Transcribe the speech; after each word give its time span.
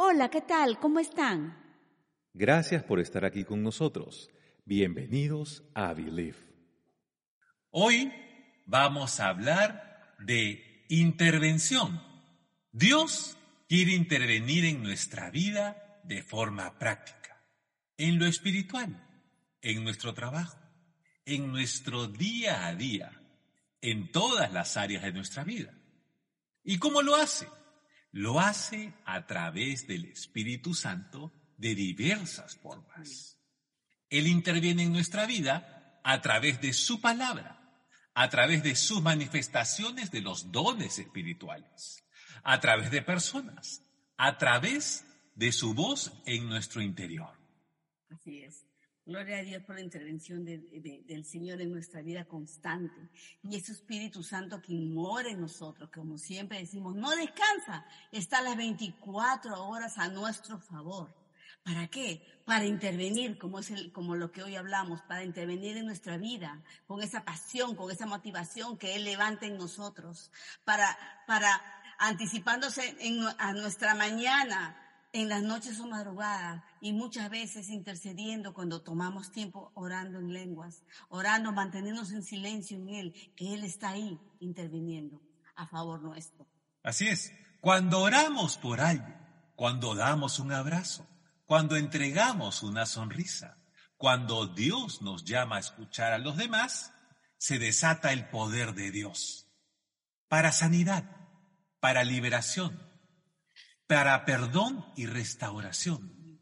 Hola, 0.00 0.30
¿qué 0.30 0.42
tal? 0.42 0.78
¿Cómo 0.78 1.00
están? 1.00 1.58
Gracias 2.32 2.84
por 2.84 3.00
estar 3.00 3.24
aquí 3.24 3.42
con 3.42 3.64
nosotros. 3.64 4.30
Bienvenidos 4.64 5.64
a 5.74 5.92
Believe. 5.92 6.38
Hoy 7.70 8.12
vamos 8.64 9.18
a 9.18 9.26
hablar 9.26 10.14
de 10.20 10.84
intervención. 10.88 12.00
Dios 12.70 13.36
quiere 13.68 13.90
intervenir 13.90 14.66
en 14.66 14.84
nuestra 14.84 15.30
vida 15.30 16.00
de 16.04 16.22
forma 16.22 16.78
práctica, 16.78 17.42
en 17.96 18.20
lo 18.20 18.26
espiritual, 18.26 19.04
en 19.62 19.82
nuestro 19.82 20.14
trabajo, 20.14 20.60
en 21.24 21.50
nuestro 21.50 22.06
día 22.06 22.68
a 22.68 22.74
día, 22.76 23.20
en 23.80 24.12
todas 24.12 24.52
las 24.52 24.76
áreas 24.76 25.02
de 25.02 25.12
nuestra 25.12 25.42
vida. 25.42 25.74
¿Y 26.62 26.78
cómo 26.78 27.02
lo 27.02 27.16
hace? 27.16 27.48
Lo 28.12 28.40
hace 28.40 28.94
a 29.04 29.26
través 29.26 29.86
del 29.86 30.06
Espíritu 30.06 30.74
Santo 30.74 31.32
de 31.56 31.74
diversas 31.74 32.56
formas. 32.56 33.38
Él 34.08 34.26
interviene 34.26 34.84
en 34.84 34.92
nuestra 34.92 35.26
vida 35.26 36.00
a 36.02 36.20
través 36.22 36.60
de 36.60 36.72
su 36.72 37.00
palabra, 37.00 37.60
a 38.14 38.28
través 38.30 38.62
de 38.62 38.74
sus 38.76 39.02
manifestaciones 39.02 40.10
de 40.10 40.22
los 40.22 40.50
dones 40.50 40.98
espirituales, 40.98 42.04
a 42.42 42.60
través 42.60 42.90
de 42.90 43.02
personas, 43.02 43.82
a 44.16 44.38
través 44.38 45.04
de 45.34 45.52
su 45.52 45.74
voz 45.74 46.12
en 46.26 46.48
nuestro 46.48 46.80
interior. 46.80 47.36
Así 48.10 48.42
es. 48.42 48.67
Gloria 49.08 49.38
a 49.38 49.42
Dios 49.42 49.62
por 49.62 49.76
la 49.76 49.80
intervención 49.80 50.44
del 50.44 51.24
Señor 51.24 51.62
en 51.62 51.72
nuestra 51.72 52.02
vida 52.02 52.26
constante. 52.26 53.08
Y 53.42 53.56
ese 53.56 53.72
Espíritu 53.72 54.22
Santo 54.22 54.60
que 54.60 54.74
mora 54.74 55.30
en 55.30 55.40
nosotros, 55.40 55.88
como 55.88 56.18
siempre 56.18 56.58
decimos, 56.58 56.94
no 56.94 57.16
descansa, 57.16 57.86
está 58.12 58.42
las 58.42 58.58
24 58.58 59.66
horas 59.66 59.96
a 59.96 60.08
nuestro 60.08 60.58
favor. 60.58 61.08
¿Para 61.62 61.88
qué? 61.88 62.22
Para 62.44 62.66
intervenir, 62.66 63.38
como 63.38 63.60
es 63.60 63.70
el, 63.70 63.92
como 63.92 64.14
lo 64.14 64.30
que 64.30 64.42
hoy 64.42 64.56
hablamos, 64.56 65.00
para 65.00 65.24
intervenir 65.24 65.78
en 65.78 65.86
nuestra 65.86 66.18
vida, 66.18 66.62
con 66.86 67.02
esa 67.02 67.24
pasión, 67.24 67.76
con 67.76 67.90
esa 67.90 68.04
motivación 68.04 68.76
que 68.76 68.94
Él 68.94 69.04
levanta 69.04 69.46
en 69.46 69.56
nosotros, 69.56 70.30
para, 70.64 70.98
para 71.26 71.62
anticipándose 71.98 72.94
en, 73.00 73.24
a 73.38 73.54
nuestra 73.54 73.94
mañana, 73.94 74.76
en 75.12 75.28
las 75.28 75.42
noches 75.42 75.80
o 75.80 75.86
madrugadas 75.86 76.62
y 76.80 76.92
muchas 76.92 77.30
veces 77.30 77.68
intercediendo 77.70 78.52
cuando 78.52 78.82
tomamos 78.82 79.32
tiempo 79.32 79.72
orando 79.74 80.18
en 80.18 80.32
lenguas, 80.32 80.82
orando, 81.08 81.52
manteniéndonos 81.52 82.12
en 82.12 82.22
silencio 82.22 82.76
en 82.76 82.88
Él, 82.88 83.32
que 83.34 83.54
Él 83.54 83.64
está 83.64 83.90
ahí 83.90 84.18
interviniendo 84.40 85.20
a 85.56 85.66
favor 85.66 86.02
nuestro. 86.02 86.46
Así 86.82 87.08
es, 87.08 87.32
cuando 87.60 88.00
oramos 88.00 88.56
por 88.56 88.80
alguien, 88.80 89.16
cuando 89.56 89.94
damos 89.94 90.38
un 90.38 90.52
abrazo, 90.52 91.06
cuando 91.46 91.76
entregamos 91.76 92.62
una 92.62 92.86
sonrisa, 92.86 93.58
cuando 93.96 94.46
Dios 94.46 95.02
nos 95.02 95.24
llama 95.24 95.56
a 95.56 95.60
escuchar 95.60 96.12
a 96.12 96.18
los 96.18 96.36
demás, 96.36 96.92
se 97.38 97.58
desata 97.58 98.12
el 98.12 98.28
poder 98.28 98.74
de 98.74 98.90
Dios 98.90 99.48
para 100.28 100.52
sanidad, 100.52 101.04
para 101.80 102.04
liberación, 102.04 102.87
para 103.88 104.24
perdón 104.24 104.86
y 104.96 105.06
restauración. 105.06 106.40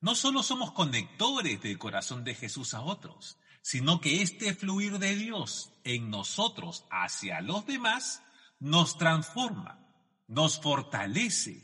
No 0.00 0.14
solo 0.14 0.42
somos 0.42 0.72
conectores 0.72 1.60
del 1.60 1.76
corazón 1.76 2.24
de 2.24 2.34
Jesús 2.34 2.72
a 2.72 2.80
otros, 2.80 3.36
sino 3.62 4.00
que 4.00 4.22
este 4.22 4.54
fluir 4.54 4.98
de 4.98 5.16
Dios 5.16 5.72
en 5.82 6.08
nosotros 6.08 6.84
hacia 6.90 7.40
los 7.40 7.66
demás 7.66 8.22
nos 8.60 8.96
transforma, 8.96 9.88
nos 10.28 10.60
fortalece, 10.60 11.62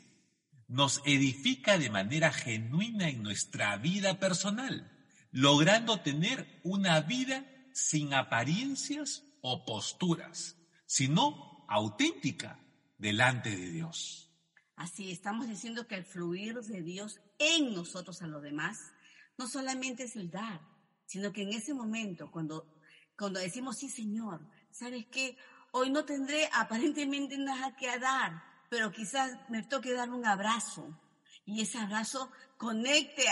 nos 0.67 1.01
edifica 1.05 1.79
de 1.79 1.91
manera 1.91 2.33
genuina 2.33 3.09
en 3.09 3.23
nuestra 3.23 3.77
vida 3.77 4.19
personal, 4.19 4.91
logrando 5.31 6.01
tener 6.01 6.61
una 6.65 7.01
vida 7.03 7.45
sin 7.73 8.15
apariencias 8.15 9.23
o 9.43 9.65
posturas, 9.65 10.57
sino 10.87 11.65
auténtica 11.69 12.59
delante 12.99 13.51
de 13.51 13.71
Dios. 13.71 14.30
Así 14.81 15.13
estamos 15.13 15.47
diciendo 15.47 15.87
que 15.87 15.95
el 15.95 16.07
fluir 16.07 16.59
de 16.63 16.81
Dios 16.81 17.21
en 17.39 17.75
nosotros 17.75 18.23
a 18.23 18.27
los 18.27 18.41
demás 18.41 18.93
no 19.37 19.47
solamente 19.47 20.05
es 20.05 20.17
el 20.17 20.31
dar, 20.31 20.63
sino 21.05 21.35
que 21.35 21.43
en 21.43 21.53
ese 21.53 21.75
momento, 21.75 22.31
cuando, 22.31 22.67
cuando 23.15 23.41
decimos, 23.41 23.77
sí 23.77 23.91
Señor, 23.91 24.41
¿sabes 24.71 25.05
qué? 25.13 25.37
Hoy 25.73 25.91
no 25.91 26.07
tendré 26.07 26.49
aparentemente 26.55 27.37
nada 27.37 27.77
que 27.77 27.99
dar, 27.99 28.43
pero 28.71 28.91
quizás 28.91 29.39
me 29.51 29.63
toque 29.65 29.93
dar 29.93 30.09
un 30.09 30.25
abrazo. 30.25 30.99
Y 31.45 31.61
ese 31.61 31.77
abrazo 31.77 32.31
conecte, 32.57 33.25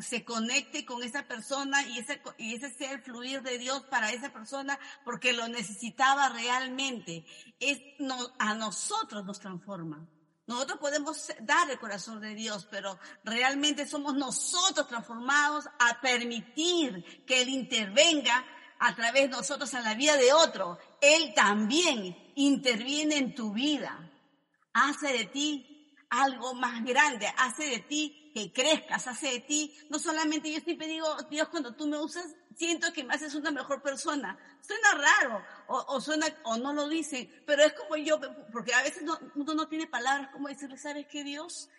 se 0.00 0.24
conecte 0.24 0.84
con 0.84 1.04
esa 1.04 1.28
persona 1.28 1.86
y 1.86 1.98
ese, 1.98 2.20
y 2.36 2.56
ese 2.56 2.70
sea 2.70 2.90
el 2.90 3.02
fluir 3.02 3.42
de 3.42 3.58
Dios 3.58 3.84
para 3.84 4.10
esa 4.10 4.32
persona 4.32 4.76
porque 5.04 5.32
lo 5.32 5.46
necesitaba 5.46 6.30
realmente. 6.30 7.24
Es, 7.60 7.80
a 8.40 8.54
nosotros 8.54 9.24
nos 9.24 9.38
transforma. 9.38 10.08
Nosotros 10.46 10.78
podemos 10.78 11.26
dar 11.40 11.68
el 11.70 11.78
corazón 11.78 12.20
de 12.20 12.34
Dios, 12.34 12.68
pero 12.70 12.98
realmente 13.24 13.86
somos 13.86 14.14
nosotros 14.14 14.86
transformados 14.86 15.66
a 15.78 16.00
permitir 16.00 17.24
que 17.26 17.42
Él 17.42 17.48
intervenga 17.48 18.44
a 18.78 18.94
través 18.94 19.22
de 19.22 19.36
nosotros 19.36 19.72
en 19.74 19.82
la 19.82 19.94
vida 19.94 20.16
de 20.16 20.32
otro. 20.32 20.78
Él 21.00 21.32
también 21.34 22.16
interviene 22.36 23.16
en 23.16 23.34
tu 23.34 23.52
vida. 23.52 24.10
Hace 24.72 25.12
de 25.12 25.24
ti 25.24 25.92
algo 26.10 26.54
más 26.54 26.84
grande, 26.84 27.26
hace 27.38 27.64
de 27.64 27.78
ti 27.80 28.25
que 28.36 28.52
crezcas, 28.52 29.06
hace 29.06 29.28
de 29.28 29.40
ti, 29.40 29.74
no 29.88 29.98
solamente 29.98 30.52
yo 30.52 30.60
siempre 30.60 30.86
digo, 30.86 31.06
Dios, 31.30 31.48
cuando 31.48 31.74
tú 31.74 31.86
me 31.86 31.96
usas, 31.96 32.34
siento 32.54 32.92
que 32.92 33.02
me 33.02 33.14
haces 33.14 33.34
una 33.34 33.50
mejor 33.50 33.80
persona. 33.80 34.36
Suena 34.60 34.92
raro, 34.92 35.42
o, 35.68 35.98
suena, 36.02 36.26
o 36.44 36.58
no 36.58 36.74
lo 36.74 36.86
dice, 36.86 37.30
pero 37.46 37.62
es 37.62 37.72
como 37.72 37.96
yo, 37.96 38.20
porque 38.52 38.74
a 38.74 38.82
veces 38.82 39.04
no, 39.04 39.18
uno 39.36 39.54
no 39.54 39.68
tiene 39.68 39.86
palabras 39.86 40.28
como 40.34 40.48
decirle, 40.48 40.76
¿sabes 40.76 41.06
qué, 41.06 41.24
Dios? 41.24 41.70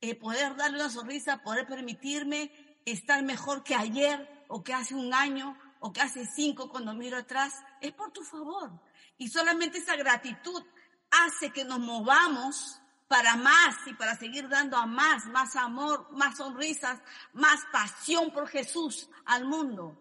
Eh, 0.00 0.14
poder 0.14 0.56
darle 0.56 0.78
una 0.78 0.88
sonrisa, 0.88 1.42
poder 1.42 1.66
permitirme 1.66 2.50
estar 2.86 3.22
mejor 3.22 3.62
que 3.62 3.74
ayer, 3.74 4.26
o 4.48 4.64
que 4.64 4.72
hace 4.72 4.94
un 4.94 5.12
año, 5.12 5.54
o 5.80 5.92
que 5.92 6.00
hace 6.00 6.24
cinco 6.24 6.70
cuando 6.70 6.94
miro 6.94 7.18
atrás, 7.18 7.52
es 7.82 7.92
por 7.92 8.10
tu 8.12 8.22
favor. 8.22 8.70
Y 9.18 9.28
solamente 9.28 9.76
esa 9.76 9.96
gratitud 9.96 10.64
hace 11.10 11.50
que 11.50 11.66
nos 11.66 11.78
movamos 11.78 12.80
para 13.08 13.36
más 13.36 13.76
y 13.86 13.94
para 13.94 14.16
seguir 14.16 14.48
dando 14.48 14.76
a 14.76 14.86
más, 14.86 15.26
más 15.26 15.56
amor, 15.56 16.08
más 16.12 16.38
sonrisas, 16.38 17.00
más 17.32 17.60
pasión 17.72 18.32
por 18.32 18.48
Jesús 18.48 19.08
al 19.24 19.44
mundo. 19.44 19.96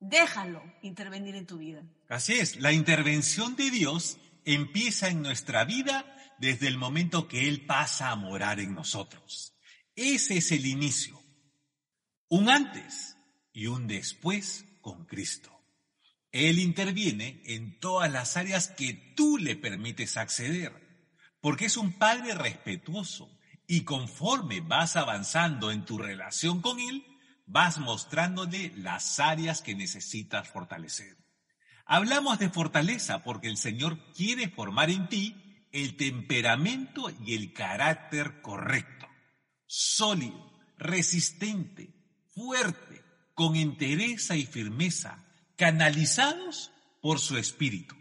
Déjalo 0.00 0.62
intervenir 0.82 1.36
en 1.36 1.46
tu 1.46 1.58
vida. 1.58 1.82
Así 2.08 2.34
es, 2.34 2.56
la 2.56 2.72
intervención 2.72 3.56
de 3.56 3.70
Dios 3.70 4.18
empieza 4.44 5.08
en 5.08 5.22
nuestra 5.22 5.64
vida 5.64 6.04
desde 6.38 6.66
el 6.66 6.76
momento 6.76 7.28
que 7.28 7.48
Él 7.48 7.64
pasa 7.66 8.10
a 8.10 8.16
morar 8.16 8.58
en 8.60 8.74
nosotros. 8.74 9.54
Ese 9.94 10.38
es 10.38 10.50
el 10.52 10.66
inicio. 10.66 11.22
Un 12.28 12.48
antes 12.48 13.16
y 13.52 13.66
un 13.66 13.86
después 13.86 14.64
con 14.80 15.04
Cristo. 15.04 15.50
Él 16.32 16.58
interviene 16.58 17.42
en 17.44 17.78
todas 17.78 18.10
las 18.10 18.36
áreas 18.36 18.68
que 18.68 18.94
tú 19.14 19.36
le 19.36 19.54
permites 19.54 20.16
acceder, 20.16 20.81
porque 21.42 21.66
es 21.66 21.76
un 21.76 21.92
Padre 21.92 22.34
respetuoso 22.34 23.28
y 23.66 23.82
conforme 23.82 24.60
vas 24.60 24.96
avanzando 24.96 25.70
en 25.70 25.84
tu 25.84 25.98
relación 25.98 26.62
con 26.62 26.78
Él, 26.80 27.04
vas 27.46 27.78
mostrándole 27.78 28.72
las 28.76 29.18
áreas 29.18 29.60
que 29.60 29.74
necesitas 29.74 30.48
fortalecer. 30.48 31.16
Hablamos 31.84 32.38
de 32.38 32.48
fortaleza 32.48 33.24
porque 33.24 33.48
el 33.48 33.56
Señor 33.56 33.98
quiere 34.12 34.48
formar 34.48 34.88
en 34.88 35.08
ti 35.08 35.66
el 35.72 35.96
temperamento 35.96 37.10
y 37.24 37.34
el 37.34 37.52
carácter 37.52 38.40
correcto, 38.40 39.08
sólido, 39.66 40.52
resistente, 40.78 41.90
fuerte, 42.34 43.02
con 43.34 43.56
entereza 43.56 44.36
y 44.36 44.46
firmeza, 44.46 45.24
canalizados 45.56 46.70
por 47.00 47.18
su 47.18 47.36
espíritu. 47.36 47.96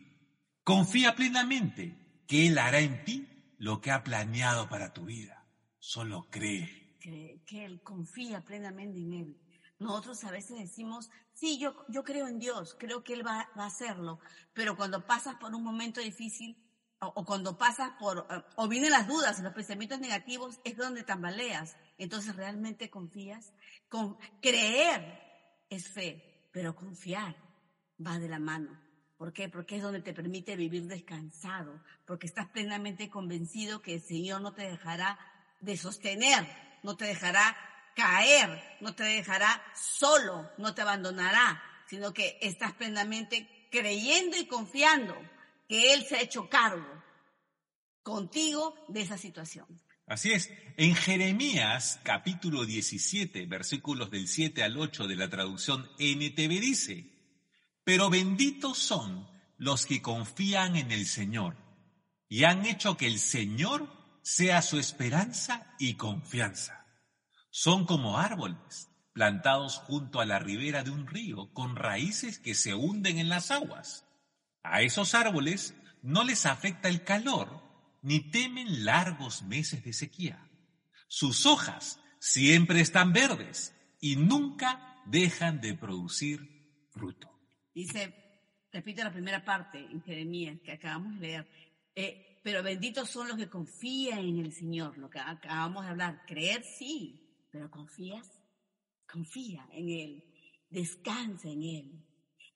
Confía 0.64 1.16
plenamente 1.16 2.24
que 2.28 2.48
Él 2.48 2.60
hará 2.60 2.82
en 2.82 3.04
ti 3.04 3.28
lo 3.62 3.80
que 3.80 3.92
ha 3.92 4.04
planeado 4.04 4.68
para 4.68 4.92
tu 4.92 5.06
vida. 5.06 5.46
Solo 5.80 6.28
cree 6.30 6.82
cree, 7.02 7.42
que 7.46 7.66
él 7.66 7.82
confía 7.82 8.42
plenamente 8.42 9.00
en 9.00 9.14
él. 9.14 9.38
Nosotros 9.80 10.24
a 10.24 10.32
veces 10.32 10.58
decimos, 10.58 11.10
sí, 11.34 11.58
yo, 11.58 11.86
yo 11.90 12.04
creo 12.04 12.28
en 12.28 12.40
Dios, 12.40 12.76
creo 12.80 13.04
que 13.04 13.14
Él 13.14 13.26
va, 13.26 13.50
va 13.58 13.64
a 13.64 13.68
hacerlo, 13.68 14.20
pero 14.54 14.78
cuando 14.78 15.06
pasas 15.08 15.36
por 15.36 15.56
un 15.56 15.64
momento 15.64 16.00
difícil, 16.00 16.56
o, 17.00 17.08
o 17.08 17.26
cuando 17.26 17.58
pasas 17.58 17.92
por, 18.00 18.28
eh, 18.30 18.44
o 18.58 18.68
vienen 18.68 18.92
las 18.92 19.08
dudas, 19.08 19.42
los 19.42 19.54
pensamientos 19.54 20.00
negativos, 20.00 20.60
es 20.64 20.78
donde 20.78 21.04
tambaleas. 21.04 21.76
Entonces, 21.98 22.36
¿realmente 22.36 22.92
confías? 22.92 23.54
Con, 23.90 24.18
creer 24.40 25.20
es 25.68 25.88
fe, 25.88 26.48
pero 26.54 26.76
confiar 26.76 27.36
va 28.06 28.20
de 28.20 28.30
la 28.30 28.38
mano. 28.38 28.80
¿Por 29.22 29.34
qué? 29.34 29.50
Porque 29.50 29.76
es 29.76 29.84
donde 29.84 30.02
te 30.02 30.16
permite 30.16 30.56
vivir 30.56 30.88
descansado, 30.88 31.80
porque 32.08 32.26
estás 32.26 32.48
plenamente 32.48 33.08
convencido 33.08 33.80
que 33.80 33.94
el 33.94 34.02
Señor 34.02 34.42
no 34.42 34.52
te 34.52 34.64
dejará 34.64 35.20
de 35.60 35.78
sostener, 35.78 36.44
no 36.82 36.98
te 36.98 37.06
dejará 37.06 37.56
caer, 37.96 38.50
no 38.82 38.96
te 38.96 39.04
dejará 39.04 39.64
solo, 39.76 40.50
no 40.58 40.74
te 40.74 40.82
abandonará, 40.82 41.62
sino 41.88 42.16
que 42.16 42.40
estás 42.42 42.74
plenamente 42.74 43.48
creyendo 43.70 44.38
y 44.38 44.48
confiando 44.48 45.16
que 45.70 45.94
Él 45.94 46.04
se 46.04 46.16
ha 46.16 46.22
hecho 46.24 46.50
cargo 46.50 47.04
contigo 48.02 48.74
de 48.88 49.02
esa 49.02 49.20
situación. 49.20 49.68
Así 50.08 50.32
es, 50.32 50.50
en 50.78 50.96
Jeremías 50.96 52.00
capítulo 52.02 52.66
17, 52.66 53.46
versículos 53.46 54.10
del 54.10 54.28
7 54.28 54.64
al 54.64 54.78
8 54.78 55.06
de 55.06 55.16
la 55.16 55.30
traducción 55.30 55.88
NTV 56.00 56.60
dice, 56.60 57.21
pero 57.84 58.10
benditos 58.10 58.78
son 58.78 59.28
los 59.58 59.86
que 59.86 60.02
confían 60.02 60.76
en 60.76 60.92
el 60.92 61.06
Señor 61.06 61.56
y 62.28 62.46
han 62.46 62.66
hecho 62.66 62.98
que 62.98 63.08
el 63.08 63.20
Señor 63.20 63.90
sea 64.24 64.62
su 64.62 64.80
esperanza 64.80 65.76
y 65.80 65.96
confianza. 65.96 66.86
Son 67.50 67.86
como 67.86 68.18
árboles 68.18 68.90
plantados 69.14 69.78
junto 69.78 70.22
a 70.22 70.26
la 70.26 70.40
ribera 70.40 70.84
de 70.84 70.92
un 70.92 71.08
río 71.08 71.52
con 71.54 71.76
raíces 71.76 72.40
que 72.40 72.56
se 72.56 72.74
hunden 72.74 73.18
en 73.18 73.30
las 73.30 73.52
aguas. 73.52 74.06
A 74.64 74.82
esos 74.82 75.16
árboles 75.16 75.76
no 76.02 76.24
les 76.24 76.46
afecta 76.46 76.88
el 76.88 77.04
calor 77.04 77.62
ni 78.02 78.20
temen 78.32 78.86
largos 78.86 79.44
meses 79.44 79.84
de 79.84 79.94
sequía. 79.94 80.50
Sus 81.08 81.46
hojas 81.46 82.00
siempre 82.20 82.80
están 82.80 83.14
verdes 83.14 83.76
y 84.00 84.16
nunca 84.16 84.96
dejan 85.06 85.62
de 85.62 85.74
producir 85.74 86.88
fruto. 86.92 87.31
Dice, 87.74 88.14
repito 88.72 89.04
la 89.04 89.12
primera 89.12 89.44
parte 89.44 89.80
en 89.80 90.02
Jeremías 90.02 90.60
que 90.64 90.74
acabamos 90.74 91.20
de 91.20 91.28
leer, 91.28 91.48
eh, 91.96 92.40
pero 92.44 92.64
benditos 92.64 93.10
son 93.10 93.28
los 93.28 93.38
que 93.38 93.50
confían 93.50 94.20
en 94.20 94.40
el 94.40 94.52
Señor, 94.52 94.98
lo 94.98 95.10
que 95.10 95.20
acabamos 95.20 95.84
de 95.84 95.92
hablar. 95.92 96.26
Creer 96.26 96.64
sí, 96.64 97.48
pero 97.52 97.70
confías, 97.70 98.28
confía 99.10 99.68
en 99.72 99.90
Él, 99.90 100.24
descansa 100.70 101.50
en 101.50 101.64
Él. 101.64 102.06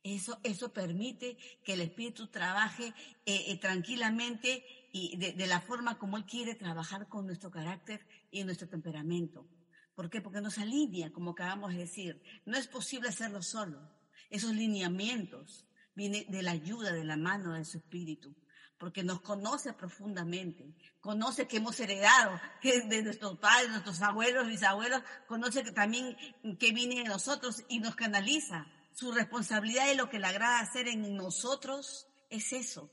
Eso, 0.03 0.39
eso 0.43 0.71
permite 0.71 1.37
que 1.63 1.73
el 1.73 1.81
Espíritu 1.81 2.27
trabaje 2.27 2.93
eh, 3.25 3.45
eh, 3.47 3.57
tranquilamente 3.57 4.63
y 4.91 5.17
de, 5.17 5.33
de, 5.33 5.47
la 5.47 5.61
forma 5.61 5.97
como 5.97 6.17
Él 6.17 6.25
quiere 6.25 6.53
trabajar 6.55 7.07
con 7.07 7.25
nuestro 7.25 7.49
carácter 7.49 8.05
y 8.29 8.43
nuestro 8.43 8.67
temperamento. 8.67 9.47
¿Por 9.95 10.09
qué? 10.09 10.21
Porque 10.21 10.41
nos 10.41 10.57
alinea, 10.57 11.11
como 11.11 11.31
acabamos 11.31 11.73
de 11.73 11.79
decir. 11.79 12.21
No 12.45 12.57
es 12.57 12.67
posible 12.67 13.09
hacerlo 13.09 13.41
solo. 13.41 13.94
Esos 14.29 14.53
lineamientos 14.53 15.65
vienen 15.95 16.29
de 16.29 16.43
la 16.43 16.51
ayuda, 16.51 16.91
de 16.91 17.03
la 17.03 17.17
mano 17.17 17.53
de 17.53 17.65
su 17.65 17.77
Espíritu 17.77 18.35
porque 18.77 19.03
nos 19.03 19.21
conoce 19.21 19.73
profundamente, 19.73 20.75
conoce 20.99 21.47
que 21.47 21.57
hemos 21.57 21.79
heredado 21.79 22.39
que 22.61 22.81
de 22.81 23.03
nuestros 23.03 23.37
padres, 23.39 23.69
nuestros 23.69 24.01
abuelos, 24.01 24.47
bisabuelos, 24.47 25.01
conoce 25.27 25.63
que 25.63 25.71
también 25.71 26.15
que 26.59 26.71
viene 26.71 26.95
de 26.95 27.05
nosotros 27.05 27.63
y 27.69 27.79
nos 27.79 27.95
canaliza. 27.95 28.67
Su 28.93 29.11
responsabilidad 29.11 29.91
y 29.91 29.95
lo 29.95 30.09
que 30.09 30.19
le 30.19 30.27
agrada 30.27 30.59
hacer 30.59 30.87
en 30.87 31.17
nosotros 31.17 32.07
es 32.29 32.53
eso, 32.53 32.89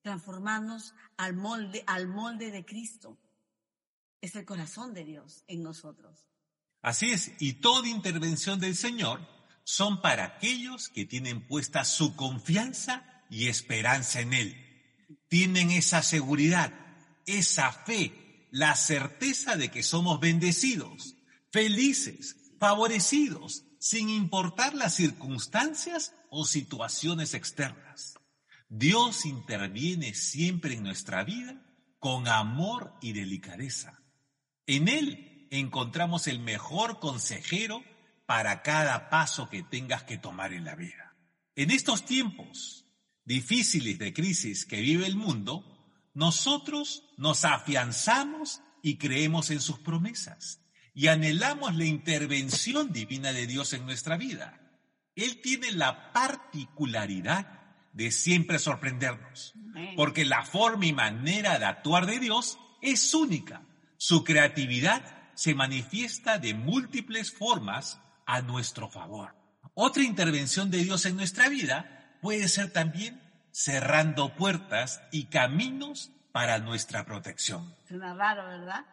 transformarnos 0.00 0.94
al 1.18 1.34
molde, 1.34 1.84
al 1.86 2.08
molde 2.08 2.50
de 2.50 2.64
Cristo. 2.64 3.18
Es 4.22 4.34
el 4.34 4.46
corazón 4.46 4.94
de 4.94 5.04
Dios 5.04 5.44
en 5.48 5.62
nosotros. 5.62 6.26
Así 6.80 7.10
es, 7.10 7.32
y 7.38 7.54
toda 7.54 7.86
intervención 7.86 8.60
del 8.60 8.74
Señor 8.74 9.20
son 9.64 10.00
para 10.00 10.24
aquellos 10.24 10.88
que 10.88 11.04
tienen 11.04 11.46
puesta 11.46 11.84
su 11.84 12.16
confianza 12.16 13.24
y 13.30 13.48
esperanza 13.48 14.20
en 14.20 14.32
Él 14.34 14.72
tienen 15.32 15.70
esa 15.70 16.02
seguridad, 16.02 16.74
esa 17.24 17.72
fe, 17.72 18.48
la 18.50 18.74
certeza 18.76 19.56
de 19.56 19.70
que 19.70 19.82
somos 19.82 20.20
bendecidos, 20.20 21.16
felices, 21.50 22.36
favorecidos, 22.60 23.64
sin 23.78 24.10
importar 24.10 24.74
las 24.74 24.94
circunstancias 24.94 26.14
o 26.28 26.44
situaciones 26.44 27.32
externas. 27.32 28.18
Dios 28.68 29.24
interviene 29.24 30.12
siempre 30.12 30.74
en 30.74 30.82
nuestra 30.82 31.24
vida 31.24 31.64
con 31.98 32.28
amor 32.28 32.92
y 33.00 33.14
delicadeza. 33.14 34.02
En 34.66 34.86
Él 34.86 35.48
encontramos 35.50 36.26
el 36.26 36.40
mejor 36.40 37.00
consejero 37.00 37.82
para 38.26 38.62
cada 38.62 39.10
paso 39.10 39.48
que 39.48 39.62
tengas 39.62 40.04
que 40.04 40.18
tomar 40.18 40.52
en 40.52 40.64
la 40.64 40.74
vida. 40.74 41.16
En 41.54 41.70
estos 41.70 42.04
tiempos 42.04 42.86
difíciles 43.24 43.98
de 43.98 44.12
crisis 44.12 44.64
que 44.66 44.80
vive 44.80 45.06
el 45.06 45.16
mundo, 45.16 45.64
nosotros 46.14 47.04
nos 47.16 47.44
afianzamos 47.44 48.60
y 48.82 48.96
creemos 48.96 49.50
en 49.50 49.60
sus 49.60 49.78
promesas 49.78 50.60
y 50.94 51.06
anhelamos 51.08 51.74
la 51.76 51.84
intervención 51.84 52.92
divina 52.92 53.32
de 53.32 53.46
Dios 53.46 53.72
en 53.72 53.86
nuestra 53.86 54.16
vida. 54.16 54.58
Él 55.14 55.40
tiene 55.40 55.72
la 55.72 56.12
particularidad 56.12 57.60
de 57.92 58.10
siempre 58.10 58.58
sorprendernos, 58.58 59.54
porque 59.96 60.24
la 60.24 60.44
forma 60.44 60.86
y 60.86 60.92
manera 60.92 61.58
de 61.58 61.66
actuar 61.66 62.06
de 62.06 62.18
Dios 62.18 62.58
es 62.80 63.14
única. 63.14 63.66
Su 63.96 64.24
creatividad 64.24 65.32
se 65.34 65.54
manifiesta 65.54 66.38
de 66.38 66.54
múltiples 66.54 67.30
formas 67.30 68.00
a 68.26 68.42
nuestro 68.42 68.88
favor. 68.88 69.34
Otra 69.74 70.02
intervención 70.02 70.70
de 70.70 70.78
Dios 70.78 71.06
en 71.06 71.16
nuestra 71.16 71.48
vida 71.48 72.18
puede 72.20 72.48
ser 72.48 72.72
también 72.72 73.20
cerrando 73.52 74.34
puertas 74.34 75.02
y 75.10 75.26
caminos 75.26 76.10
para 76.32 76.58
nuestra 76.58 77.04
protección. 77.04 77.74
Suena 77.86 78.14
raro, 78.14 78.44
¿verdad? 78.44 78.86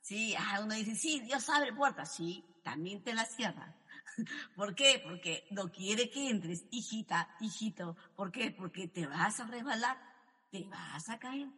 Sí, 0.00 0.34
ah, 0.38 0.60
uno 0.62 0.74
dice, 0.74 0.94
sí, 0.94 1.20
Dios 1.20 1.48
abre 1.48 1.72
puertas, 1.72 2.14
sí, 2.14 2.44
también 2.62 3.02
te 3.02 3.14
las 3.14 3.34
cierra. 3.34 3.74
¿Por 4.56 4.74
qué? 4.74 5.00
Porque 5.02 5.44
no 5.50 5.72
quiere 5.72 6.10
que 6.10 6.30
entres, 6.30 6.64
hijita, 6.70 7.28
hijito. 7.40 7.96
¿Por 8.14 8.30
qué? 8.30 8.50
Porque 8.50 8.86
te 8.88 9.06
vas 9.06 9.40
a 9.40 9.46
resbalar, 9.46 9.98
te 10.50 10.64
vas 10.64 11.08
a 11.08 11.18
caer. 11.18 11.48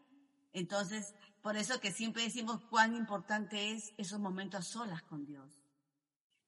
Entonces, 0.52 1.14
por 1.42 1.56
eso 1.56 1.80
que 1.80 1.92
siempre 1.92 2.22
decimos 2.22 2.60
cuán 2.70 2.94
importante 2.94 3.72
es 3.72 3.92
esos 3.98 4.18
momentos 4.18 4.66
solas 4.66 5.02
con 5.02 5.26
Dios. 5.26 5.55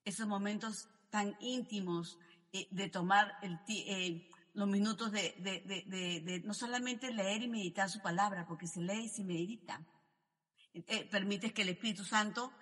Esos 0.08 0.26
momentos 0.26 0.88
tan 1.10 1.36
íntimos 1.40 2.18
eh, 2.50 2.66
de 2.70 2.88
tomar 2.88 3.36
el, 3.42 3.58
eh, 3.68 4.26
los 4.54 4.66
minutos 4.66 5.12
de, 5.12 5.34
de, 5.38 5.60
de, 5.60 6.20
de, 6.22 6.40
no 6.46 6.54
solamente 6.54 7.12
leer 7.12 7.42
y 7.42 7.48
meditar 7.48 7.90
su 7.90 8.00
palabra, 8.00 8.46
porque 8.46 8.66
se 8.66 8.80
lee 8.80 9.04
y 9.04 9.08
se 9.10 9.22
medita. 9.22 9.86
Eh, 10.72 11.06
permites 11.10 11.52
que 11.52 11.60
el 11.60 11.68
Espíritu 11.68 12.04
Santo 12.04 12.52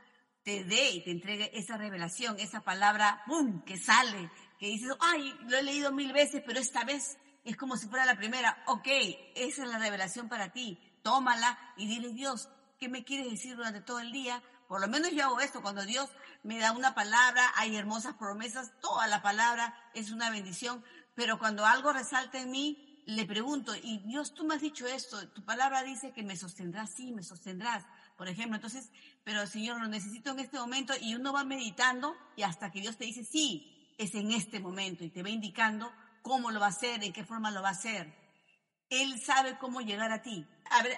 te 0.43 0.65
dé 0.65 0.91
y 0.91 1.05
te 1.05 1.13
entregue 1.13 1.57
esa 1.57 1.77
revelación, 1.77 2.41
esa 2.41 2.63
palabra, 2.63 3.23
¡pum!, 3.29 3.63
que 3.63 3.79
sale, 3.79 4.29
que 4.59 4.67
dices, 4.67 4.91
ay, 4.99 5.33
lo 5.49 5.57
he 5.57 5.63
leído 5.63 5.93
mil 5.93 6.13
veces, 6.13 6.43
pero 6.45 6.59
esta 6.59 6.83
vez 6.85 7.17
es 7.45 7.57
como 7.57 7.77
si 7.77 7.87
fuera 7.87 8.05
la 8.07 8.17
primera. 8.17 8.65
Ok, 8.67 8.89
esa 9.37 9.63
es 9.63 9.69
la 9.69 9.79
revelación 9.79 10.29
para 10.29 10.53
ti. 10.53 10.81
Tómala 11.03 11.57
y 11.77 11.87
dile, 11.87 12.13
Dios, 12.13 12.49
¿qué 12.81 12.89
me 12.89 13.05
quieres 13.05 13.31
decir 13.31 13.55
durante 13.55 13.83
todo 13.83 14.01
el 14.01 14.11
día? 14.11 14.43
Por 14.69 14.81
lo 14.81 14.89
menos 14.89 15.13
yo 15.13 15.25
hago 15.25 15.41
esto, 15.41 15.63
cuando 15.63 15.85
Dios 15.85 16.11
me 16.43 16.59
da 16.59 16.73
una 16.73 16.95
palabra, 16.95 17.53
hay 17.57 17.77
hermosas 17.77 18.15
promesas, 18.15 18.73
toda 18.81 19.07
la 19.07 19.23
palabra 19.23 19.75
es 19.95 20.11
una 20.11 20.31
bendición, 20.31 20.85
pero 21.15 21.39
cuando 21.39 21.65
algo 21.65 21.93
resalta 21.93 22.39
en 22.39 22.51
mí, 22.51 23.03
le 23.07 23.25
pregunto, 23.25 23.73
y 23.75 23.99
Dios, 23.99 24.35
tú 24.35 24.45
me 24.45 24.57
has 24.57 24.61
dicho 24.61 24.87
esto, 24.87 25.29
tu 25.29 25.45
palabra 25.45 25.85
dice 25.85 26.13
que 26.13 26.25
me 26.25 26.37
sostendrás, 26.37 26.91
sí, 26.91 27.13
me 27.13 27.23
sostendrás, 27.23 27.85
por 28.17 28.29
ejemplo. 28.29 28.57
Entonces, 28.57 28.91
pero 29.23 29.47
Señor, 29.47 29.81
lo 29.81 29.87
necesito 29.87 30.33
en 30.33 30.41
este 30.41 30.59
momento 30.59 30.93
y 31.01 31.15
uno 31.15 31.33
va 31.33 31.45
meditando 31.45 32.17
y 32.35 32.43
hasta 32.43 32.71
que 32.73 32.81
Dios 32.81 32.97
te 32.97 33.05
dice, 33.05 33.25
sí, 33.25 33.95
es 33.97 34.15
en 34.15 34.33
este 34.33 34.59
momento 34.59 35.05
y 35.05 35.11
te 35.11 35.23
va 35.23 35.31
indicando 35.31 35.93
cómo 36.23 36.51
lo 36.51 36.59
va 36.59 36.67
a 36.67 36.71
hacer, 36.71 37.05
en 37.05 37.13
qué 37.13 37.25
forma 37.25 37.53
lo 37.53 37.63
va 37.63 37.69
a 37.69 37.73
hacer. 37.73 38.13
Él 38.91 39.21
sabe 39.21 39.57
cómo 39.59 39.81
llegar 39.81 40.11
a 40.11 40.23
ti. 40.23 40.45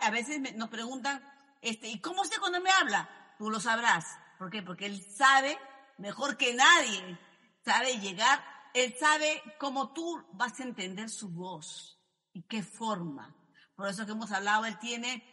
A, 0.00 0.10
veces 0.10 0.56
nos 0.56 0.70
preguntan, 0.70 1.22
este, 1.60 1.88
¿y 1.88 2.00
cómo 2.00 2.24
sé 2.24 2.38
cuando 2.38 2.60
me 2.60 2.70
habla? 2.70 3.08
Tú 3.38 3.50
lo 3.50 3.60
sabrás. 3.60 4.04
¿Por 4.38 4.50
qué? 4.50 4.62
Porque 4.62 4.86
Él 4.86 5.04
sabe 5.10 5.58
mejor 5.98 6.36
que 6.36 6.54
nadie, 6.54 7.18
sabe 7.64 7.98
llegar 7.98 8.40
él 8.74 8.94
sabe 8.98 9.42
cómo 9.58 9.92
tú 9.92 10.24
vas 10.34 10.60
a 10.60 10.62
entender 10.62 11.08
su 11.10 11.30
voz 11.30 11.98
y 12.32 12.42
qué 12.42 12.62
forma. 12.62 13.34
Por 13.74 13.88
eso 13.88 14.04
que 14.06 14.12
hemos 14.12 14.30
hablado, 14.32 14.64
Él 14.66 14.78
tiene, 14.78 15.24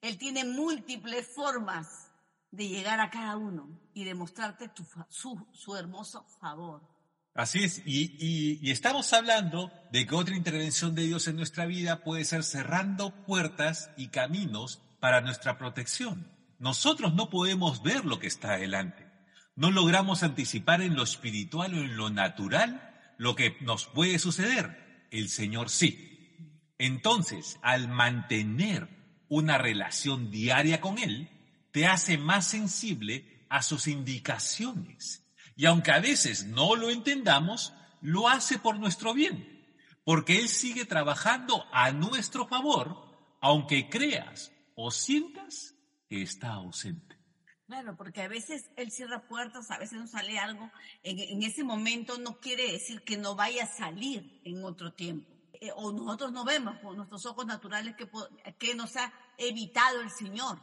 Él 0.00 0.18
tiene 0.18 0.44
múltiples 0.44 1.26
formas 1.26 2.10
de 2.50 2.68
llegar 2.68 3.00
a 3.00 3.10
cada 3.10 3.36
uno 3.36 3.68
y 3.94 4.04
demostrarte 4.04 4.70
su, 5.08 5.46
su 5.52 5.76
hermoso 5.76 6.26
favor. 6.40 6.82
Así 7.34 7.64
es, 7.64 7.82
y, 7.86 8.16
y, 8.18 8.58
y, 8.60 8.70
estamos 8.72 9.10
hablando 9.14 9.72
de 9.90 10.06
que 10.06 10.14
otra 10.14 10.36
intervención 10.36 10.94
de 10.94 11.04
Dios 11.04 11.28
en 11.28 11.36
nuestra 11.36 11.64
vida 11.64 12.04
puede 12.04 12.26
ser 12.26 12.44
cerrando 12.44 13.24
puertas 13.24 13.90
y 13.96 14.08
caminos 14.08 14.82
para 15.00 15.22
nuestra 15.22 15.56
protección. 15.56 16.30
Nosotros 16.62 17.12
no 17.14 17.28
podemos 17.28 17.82
ver 17.82 18.04
lo 18.04 18.18
que 18.18 18.28
está 18.28 18.54
adelante. 18.54 19.04
No 19.56 19.70
logramos 19.70 20.22
anticipar 20.22 20.80
en 20.80 20.94
lo 20.94 21.02
espiritual 21.02 21.74
o 21.74 21.78
en 21.78 21.96
lo 21.96 22.08
natural 22.08 22.98
lo 23.18 23.34
que 23.34 23.56
nos 23.60 23.86
puede 23.86 24.18
suceder. 24.18 25.08
El 25.10 25.28
Señor 25.28 25.68
sí. 25.68 26.70
Entonces, 26.78 27.58
al 27.62 27.88
mantener 27.88 28.88
una 29.28 29.58
relación 29.58 30.30
diaria 30.30 30.80
con 30.80 30.98
Él, 30.98 31.28
te 31.72 31.86
hace 31.86 32.16
más 32.16 32.46
sensible 32.46 33.44
a 33.50 33.62
sus 33.62 33.88
indicaciones 33.88 35.22
y 35.56 35.66
aunque 35.66 35.90
a 35.90 35.98
veces 35.98 36.46
no 36.46 36.76
lo 36.76 36.90
entendamos, 36.90 37.72
lo 38.00 38.28
hace 38.28 38.58
por 38.58 38.78
nuestro 38.78 39.14
bien, 39.14 39.66
porque 40.04 40.38
Él 40.38 40.48
sigue 40.48 40.84
trabajando 40.84 41.66
a 41.72 41.90
nuestro 41.90 42.46
favor, 42.46 43.36
aunque 43.40 43.88
creas 43.88 44.52
o 44.76 44.92
sientas 44.92 45.71
está 46.20 46.54
ausente. 46.54 47.16
Claro, 47.66 47.96
porque 47.96 48.20
a 48.20 48.28
veces 48.28 48.70
Él 48.76 48.90
cierra 48.90 49.26
puertas, 49.28 49.70
a 49.70 49.78
veces 49.78 49.98
no 49.98 50.06
sale 50.06 50.38
algo, 50.38 50.70
en, 51.02 51.42
ese 51.42 51.64
momento 51.64 52.18
no 52.18 52.38
quiere 52.38 52.70
decir 52.70 53.02
que 53.02 53.16
no 53.16 53.34
vaya 53.34 53.64
a 53.64 53.66
salir 53.66 54.42
en 54.44 54.62
otro 54.64 54.92
tiempo. 54.92 55.30
Eh, 55.54 55.70
o 55.76 55.90
nosotros 55.92 56.32
no 56.32 56.44
vemos 56.44 56.78
con 56.80 56.96
nuestros 56.96 57.24
ojos 57.24 57.46
naturales 57.46 57.96
que, 57.96 58.06
que 58.58 58.74
nos 58.74 58.96
ha 58.96 59.10
evitado 59.38 60.02
el 60.02 60.10
Señor. 60.10 60.60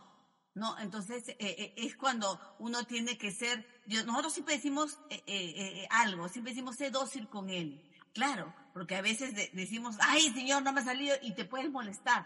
¿no? 0.54 0.78
Entonces 0.80 1.30
eh, 1.30 1.38
eh, 1.40 1.74
es 1.78 1.96
cuando 1.96 2.40
uno 2.60 2.84
tiene 2.84 3.18
que 3.18 3.32
ser, 3.32 3.66
nosotros 4.06 4.34
siempre 4.34 4.56
decimos 4.56 5.00
eh, 5.10 5.88
algo, 5.90 6.28
siempre 6.28 6.54
decimos 6.54 6.76
sé 6.76 6.92
dócil 6.92 7.28
con 7.30 7.50
él. 7.50 7.86
Claro, 8.14 8.54
porque 8.74 8.96
a 8.96 9.02
veces 9.02 9.34
decimos, 9.54 9.96
ay 10.02 10.32
Señor, 10.34 10.64
no 10.64 10.74
me 10.74 10.82
ha 10.82 10.84
salido 10.84 11.16
y 11.22 11.34
te 11.34 11.46
puedes 11.46 11.72
molestar. 11.72 12.26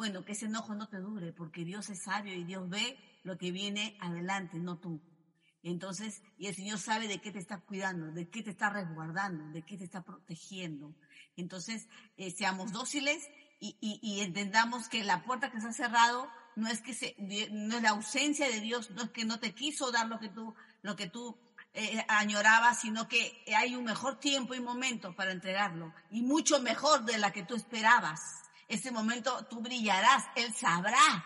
Bueno, 0.00 0.24
que 0.24 0.32
ese 0.32 0.46
enojo 0.46 0.74
no 0.74 0.88
te 0.88 0.96
dure, 0.96 1.34
porque 1.34 1.62
Dios 1.62 1.90
es 1.90 2.04
sabio 2.04 2.32
y 2.32 2.44
Dios 2.44 2.66
ve 2.70 2.96
lo 3.22 3.36
que 3.36 3.52
viene 3.52 3.98
adelante, 4.00 4.58
no 4.58 4.78
tú. 4.78 4.98
Entonces, 5.62 6.22
y 6.38 6.46
el 6.46 6.54
Señor 6.54 6.78
sabe 6.78 7.06
de 7.06 7.20
qué 7.20 7.30
te 7.30 7.38
está 7.38 7.58
cuidando, 7.58 8.10
de 8.10 8.30
qué 8.30 8.42
te 8.42 8.48
está 8.48 8.70
resguardando, 8.70 9.52
de 9.52 9.60
qué 9.60 9.76
te 9.76 9.84
está 9.84 10.02
protegiendo. 10.02 10.94
Entonces, 11.36 11.86
seamos 12.34 12.72
dóciles 12.72 13.28
y, 13.60 14.20
entendamos 14.22 14.88
que 14.88 15.04
la 15.04 15.22
puerta 15.22 15.50
que 15.50 15.60
se 15.60 15.68
ha 15.68 15.72
cerrado 15.74 16.30
no 16.56 16.66
es 16.68 16.80
que 16.80 17.50
no 17.50 17.76
es 17.76 17.82
la 17.82 17.90
ausencia 17.90 18.48
de 18.48 18.60
Dios, 18.60 18.90
no 18.92 19.02
es 19.02 19.10
que 19.10 19.26
no 19.26 19.38
te 19.38 19.52
quiso 19.52 19.92
dar 19.92 20.08
lo 20.08 20.18
que 20.18 20.30
tú, 20.30 20.54
lo 20.80 20.96
que 20.96 21.10
tú 21.10 21.38
eh, 21.74 22.02
añorabas, 22.08 22.80
sino 22.80 23.06
que 23.06 23.44
hay 23.54 23.76
un 23.76 23.84
mejor 23.84 24.18
tiempo 24.18 24.54
y 24.54 24.60
momento 24.60 25.14
para 25.14 25.32
entregarlo, 25.32 25.92
y 26.10 26.22
mucho 26.22 26.58
mejor 26.62 27.04
de 27.04 27.18
la 27.18 27.32
que 27.32 27.42
tú 27.42 27.54
esperabas. 27.54 28.49
Ese 28.70 28.92
momento 28.92 29.46
tú 29.46 29.60
brillarás, 29.60 30.26
Él 30.36 30.54
sabrá, 30.54 31.24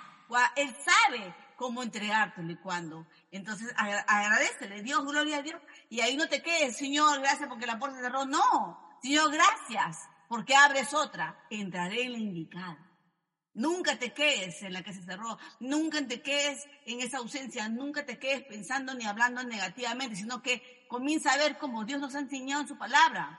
Él 0.57 0.75
sabe 0.83 1.35
cómo 1.57 1.83
entregártelo 1.83 2.51
y 2.51 2.57
cuándo. 2.57 3.07
Entonces 3.31 3.71
agradecele, 3.77 4.83
Dios, 4.83 5.05
gloria 5.05 5.37
a 5.37 5.43
Dios, 5.43 5.61
y 5.91 6.01
ahí 6.01 6.17
no 6.17 6.27
te 6.27 6.43
quedes, 6.43 6.79
Señor, 6.79 7.21
gracias 7.21 7.47
porque 7.47 7.67
la 7.67 7.79
puerta 7.79 8.01
cerró. 8.01 8.25
No, 8.25 8.99
Señor, 9.03 9.31
gracias 9.31 10.09
porque 10.27 10.57
abres 10.57 10.95
otra, 10.95 11.39
entraré 11.51 12.05
en 12.05 12.13
la 12.13 12.19
indicada. 12.19 12.79
Nunca 13.53 13.99
te 13.99 14.15
quedes 14.15 14.63
en 14.63 14.73
la 14.73 14.83
que 14.83 14.95
se 14.95 15.03
cerró, 15.03 15.39
nunca 15.61 16.05
te 16.09 16.23
quedes 16.23 16.67
en 16.87 17.03
esa 17.03 17.19
ausencia, 17.19 17.69
nunca 17.69 18.07
te 18.07 18.19
quedes 18.19 18.43
pensando 18.45 18.95
ni 18.95 19.05
hablando 19.05 19.45
negativamente, 19.45 20.17
sino 20.17 20.41
que 20.43 20.87
comienza 20.89 21.31
a 21.31 21.37
ver 21.37 21.59
como 21.59 21.85
Dios 21.85 22.01
nos 22.01 22.15
ha 22.15 22.21
enseñado 22.21 22.63
en 22.63 22.69
su 22.69 22.79
palabra. 22.79 23.39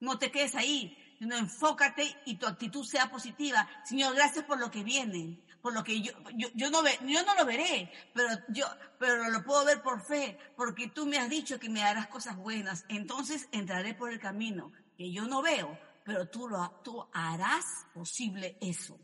No 0.00 0.18
te 0.18 0.30
quedes 0.30 0.54
ahí, 0.54 0.96
sino 1.18 1.36
enfócate 1.36 2.16
y 2.26 2.36
tu 2.36 2.46
actitud 2.46 2.84
sea 2.84 3.10
positiva. 3.10 3.68
Señor, 3.84 4.14
gracias 4.14 4.44
por 4.44 4.58
lo 4.58 4.70
que 4.70 4.82
viene, 4.82 5.40
por 5.60 5.74
lo 5.74 5.82
que 5.82 6.00
yo, 6.00 6.12
yo, 6.34 6.48
yo 6.54 6.70
no, 6.70 6.82
ve, 6.82 6.98
yo 7.06 7.24
no 7.24 7.34
lo 7.34 7.44
veré, 7.44 7.90
pero 8.14 8.28
yo, 8.48 8.66
pero 8.98 9.28
lo 9.30 9.44
puedo 9.44 9.64
ver 9.64 9.82
por 9.82 10.00
fe, 10.04 10.38
porque 10.56 10.88
tú 10.88 11.06
me 11.06 11.18
has 11.18 11.28
dicho 11.28 11.58
que 11.58 11.68
me 11.68 11.82
harás 11.82 12.06
cosas 12.06 12.36
buenas. 12.36 12.84
Entonces 12.88 13.48
entraré 13.52 13.94
por 13.94 14.12
el 14.12 14.20
camino 14.20 14.72
que 14.96 15.10
yo 15.12 15.26
no 15.26 15.42
veo, 15.42 15.78
pero 16.04 16.28
tú 16.28 16.48
lo, 16.48 16.70
tú 16.84 17.04
harás 17.12 17.64
posible 17.92 18.56
eso. 18.60 18.98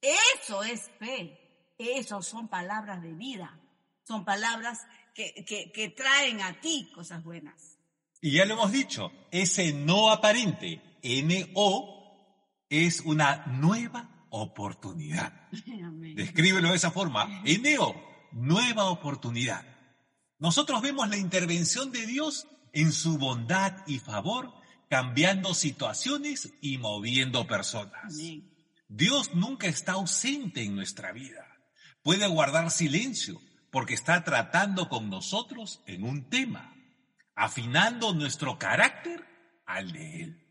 Eso 0.00 0.62
es 0.62 0.90
fe. 0.98 1.74
Eso 1.78 2.22
son 2.22 2.48
palabras 2.48 3.02
de 3.02 3.12
vida. 3.12 3.58
Son 4.04 4.24
palabras 4.24 4.80
que, 5.14 5.44
que, 5.72 5.88
traen 5.90 6.40
a 6.40 6.60
ti 6.60 6.90
cosas 6.94 7.22
buenas. 7.22 7.78
Y 8.20 8.32
ya 8.32 8.44
lo 8.44 8.54
hemos 8.54 8.72
dicho, 8.72 9.12
ese 9.30 9.72
no 9.72 10.10
aparente, 10.10 10.80
N-O, 11.02 11.98
es 12.68 13.00
una 13.00 13.46
nueva 13.46 14.26
oportunidad. 14.30 15.48
Descríbelo 16.14 16.70
de 16.70 16.76
esa 16.76 16.90
forma. 16.90 17.42
N-O, 17.44 17.94
nueva 18.32 18.84
oportunidad. 18.90 19.64
Nosotros 20.38 20.82
vemos 20.82 21.08
la 21.08 21.16
intervención 21.16 21.90
de 21.90 22.06
Dios 22.06 22.46
en 22.72 22.92
su 22.92 23.18
bondad 23.18 23.84
y 23.86 23.98
favor, 23.98 24.52
cambiando 24.88 25.54
situaciones 25.54 26.52
y 26.60 26.78
moviendo 26.78 27.46
personas. 27.46 28.14
Amén. 28.14 28.54
Dios 28.88 29.34
nunca 29.34 29.66
está 29.66 29.92
ausente 29.92 30.62
en 30.62 30.74
nuestra 30.74 31.12
vida. 31.12 31.46
Puede 32.02 32.26
guardar 32.26 32.70
silencio 32.70 33.40
porque 33.70 33.94
está 33.94 34.24
tratando 34.24 34.88
con 34.88 35.10
nosotros 35.10 35.82
en 35.86 36.04
un 36.04 36.30
tema, 36.30 36.74
afinando 37.34 38.14
nuestro 38.14 38.58
carácter 38.58 39.26
al 39.66 39.92
de 39.92 40.22
Él. 40.22 40.47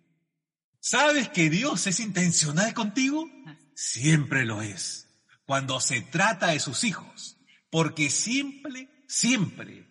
¿Sabes 0.89 1.27
que 1.27 1.49
Dios 1.49 1.85
es 1.85 1.99
intencional 1.99 2.73
contigo? 2.73 3.29
Siempre 3.73 4.45
lo 4.45 4.61
es, 4.61 5.09
cuando 5.45 5.81
se 5.81 5.99
trata 5.99 6.47
de 6.47 6.61
sus 6.61 6.85
hijos, 6.85 7.37
porque 7.69 8.09
siempre, 8.09 8.87
siempre 9.05 9.85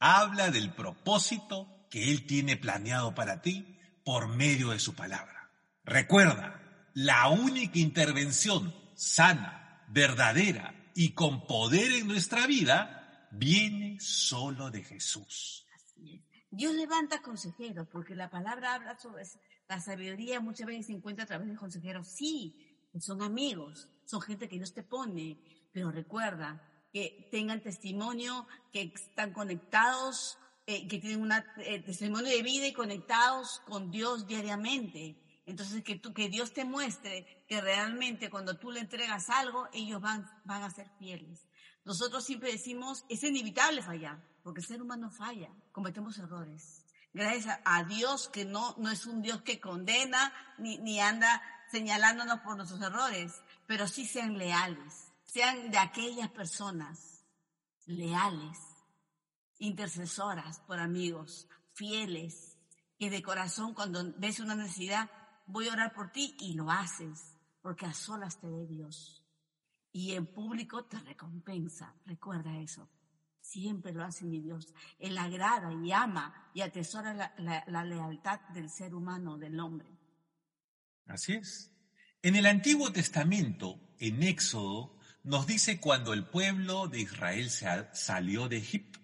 habla 0.00 0.50
del 0.50 0.74
propósito 0.74 1.86
que 1.88 2.10
Él 2.10 2.26
tiene 2.26 2.56
planeado 2.56 3.14
para 3.14 3.42
ti 3.42 3.78
por 4.04 4.26
medio 4.26 4.70
de 4.70 4.80
su 4.80 4.96
palabra. 4.96 5.52
Recuerda, 5.84 6.60
la 6.94 7.28
única 7.28 7.78
intervención 7.78 8.74
sana, 8.96 9.84
verdadera 9.86 10.74
y 10.96 11.12
con 11.12 11.46
poder 11.46 11.92
en 11.92 12.08
nuestra 12.08 12.48
vida 12.48 13.28
viene 13.30 14.00
solo 14.00 14.72
de 14.72 14.82
Jesús. 14.82 15.64
Dios 16.50 16.74
levanta 16.74 17.22
consejeros, 17.22 17.86
porque 17.92 18.16
la 18.16 18.28
palabra 18.28 18.74
habla 18.74 18.98
sobre 18.98 19.22
la 19.70 19.80
sabiduría 19.80 20.40
muchas 20.40 20.66
veces 20.66 20.86
se 20.86 20.92
encuentra 20.92 21.22
a 21.22 21.28
través 21.28 21.48
de 21.48 21.54
consejeros. 21.54 22.08
Sí, 22.08 22.56
son 22.98 23.22
amigos, 23.22 23.88
son 24.04 24.20
gente 24.20 24.48
que 24.48 24.56
Dios 24.56 24.74
te 24.74 24.82
pone, 24.82 25.38
pero 25.72 25.92
recuerda 25.92 26.60
que 26.92 27.28
tengan 27.30 27.62
testimonio, 27.62 28.48
que 28.72 28.92
están 28.92 29.32
conectados, 29.32 30.38
eh, 30.66 30.88
que 30.88 30.98
tienen 30.98 31.22
un 31.22 31.30
eh, 31.58 31.78
testimonio 31.86 32.32
de 32.32 32.42
vida 32.42 32.66
y 32.66 32.72
conectados 32.72 33.62
con 33.64 33.92
Dios 33.92 34.26
diariamente. 34.26 35.16
Entonces, 35.46 35.84
que, 35.84 35.94
tú, 35.94 36.12
que 36.12 36.28
Dios 36.28 36.52
te 36.52 36.64
muestre 36.64 37.44
que 37.46 37.60
realmente 37.60 38.28
cuando 38.28 38.58
tú 38.58 38.72
le 38.72 38.80
entregas 38.80 39.30
algo, 39.30 39.68
ellos 39.72 40.00
van, 40.00 40.28
van 40.44 40.64
a 40.64 40.70
ser 40.70 40.88
fieles. 40.98 41.46
Nosotros 41.84 42.24
siempre 42.24 42.50
decimos, 42.50 43.04
es 43.08 43.22
inevitable 43.22 43.82
fallar, 43.82 44.20
porque 44.42 44.62
el 44.62 44.66
ser 44.66 44.82
humano 44.82 45.12
falla, 45.12 45.48
cometemos 45.70 46.18
errores. 46.18 46.84
Gracias 47.12 47.58
a, 47.64 47.84
Dios 47.84 48.28
que 48.28 48.44
no, 48.44 48.74
no 48.78 48.90
es 48.90 49.06
un 49.06 49.20
Dios 49.20 49.42
que 49.42 49.60
condena 49.60 50.32
ni, 50.58 50.78
ni 50.78 51.00
anda 51.00 51.42
señalándonos 51.70 52.40
por 52.40 52.56
nuestros 52.56 52.80
errores, 52.80 53.42
pero 53.66 53.88
sí 53.88 54.06
sean 54.06 54.38
leales, 54.38 55.12
sean 55.24 55.70
de 55.70 55.78
aquellas 55.78 56.30
personas 56.30 57.24
leales, 57.86 58.58
intercesoras 59.58 60.60
por 60.60 60.78
amigos, 60.78 61.48
fieles, 61.72 62.58
que 62.98 63.10
de 63.10 63.22
corazón 63.22 63.74
cuando 63.74 64.12
ves 64.18 64.40
una 64.40 64.54
necesidad 64.54 65.10
voy 65.46 65.68
a 65.68 65.72
orar 65.72 65.92
por 65.92 66.10
ti 66.10 66.36
y 66.38 66.54
lo 66.54 66.70
haces, 66.70 67.36
porque 67.62 67.86
a 67.86 67.94
solas 67.94 68.38
te 68.38 68.48
ve 68.48 68.66
Dios. 68.66 69.24
Y 69.92 70.14
en 70.14 70.26
público 70.26 70.84
te 70.84 70.98
recompensa. 71.00 71.94
Recuerda 72.06 72.56
eso. 72.58 72.88
Siempre 73.50 73.92
lo 73.92 74.04
hace 74.04 74.24
mi 74.24 74.40
Dios. 74.40 74.72
Él 75.00 75.18
agrada 75.18 75.72
y 75.72 75.90
ama 75.90 76.32
y 76.54 76.60
atesora 76.60 77.34
la, 77.36 77.84
lealtad 77.84 78.38
del 78.54 78.70
ser 78.70 78.94
humano, 78.94 79.38
del 79.38 79.58
hombre. 79.58 79.88
Así 81.06 81.32
es. 81.32 81.72
En 82.22 82.36
el 82.36 82.46
Antiguo 82.46 82.92
Testamento, 82.92 83.80
en 83.98 84.22
Éxodo, 84.22 84.96
nos 85.24 85.48
dice 85.48 85.80
cuando 85.80 86.12
el 86.12 86.28
pueblo 86.28 86.86
de 86.86 87.00
Israel 87.00 87.50
salió 87.50 88.48
de 88.48 88.58
Egipto, 88.58 89.00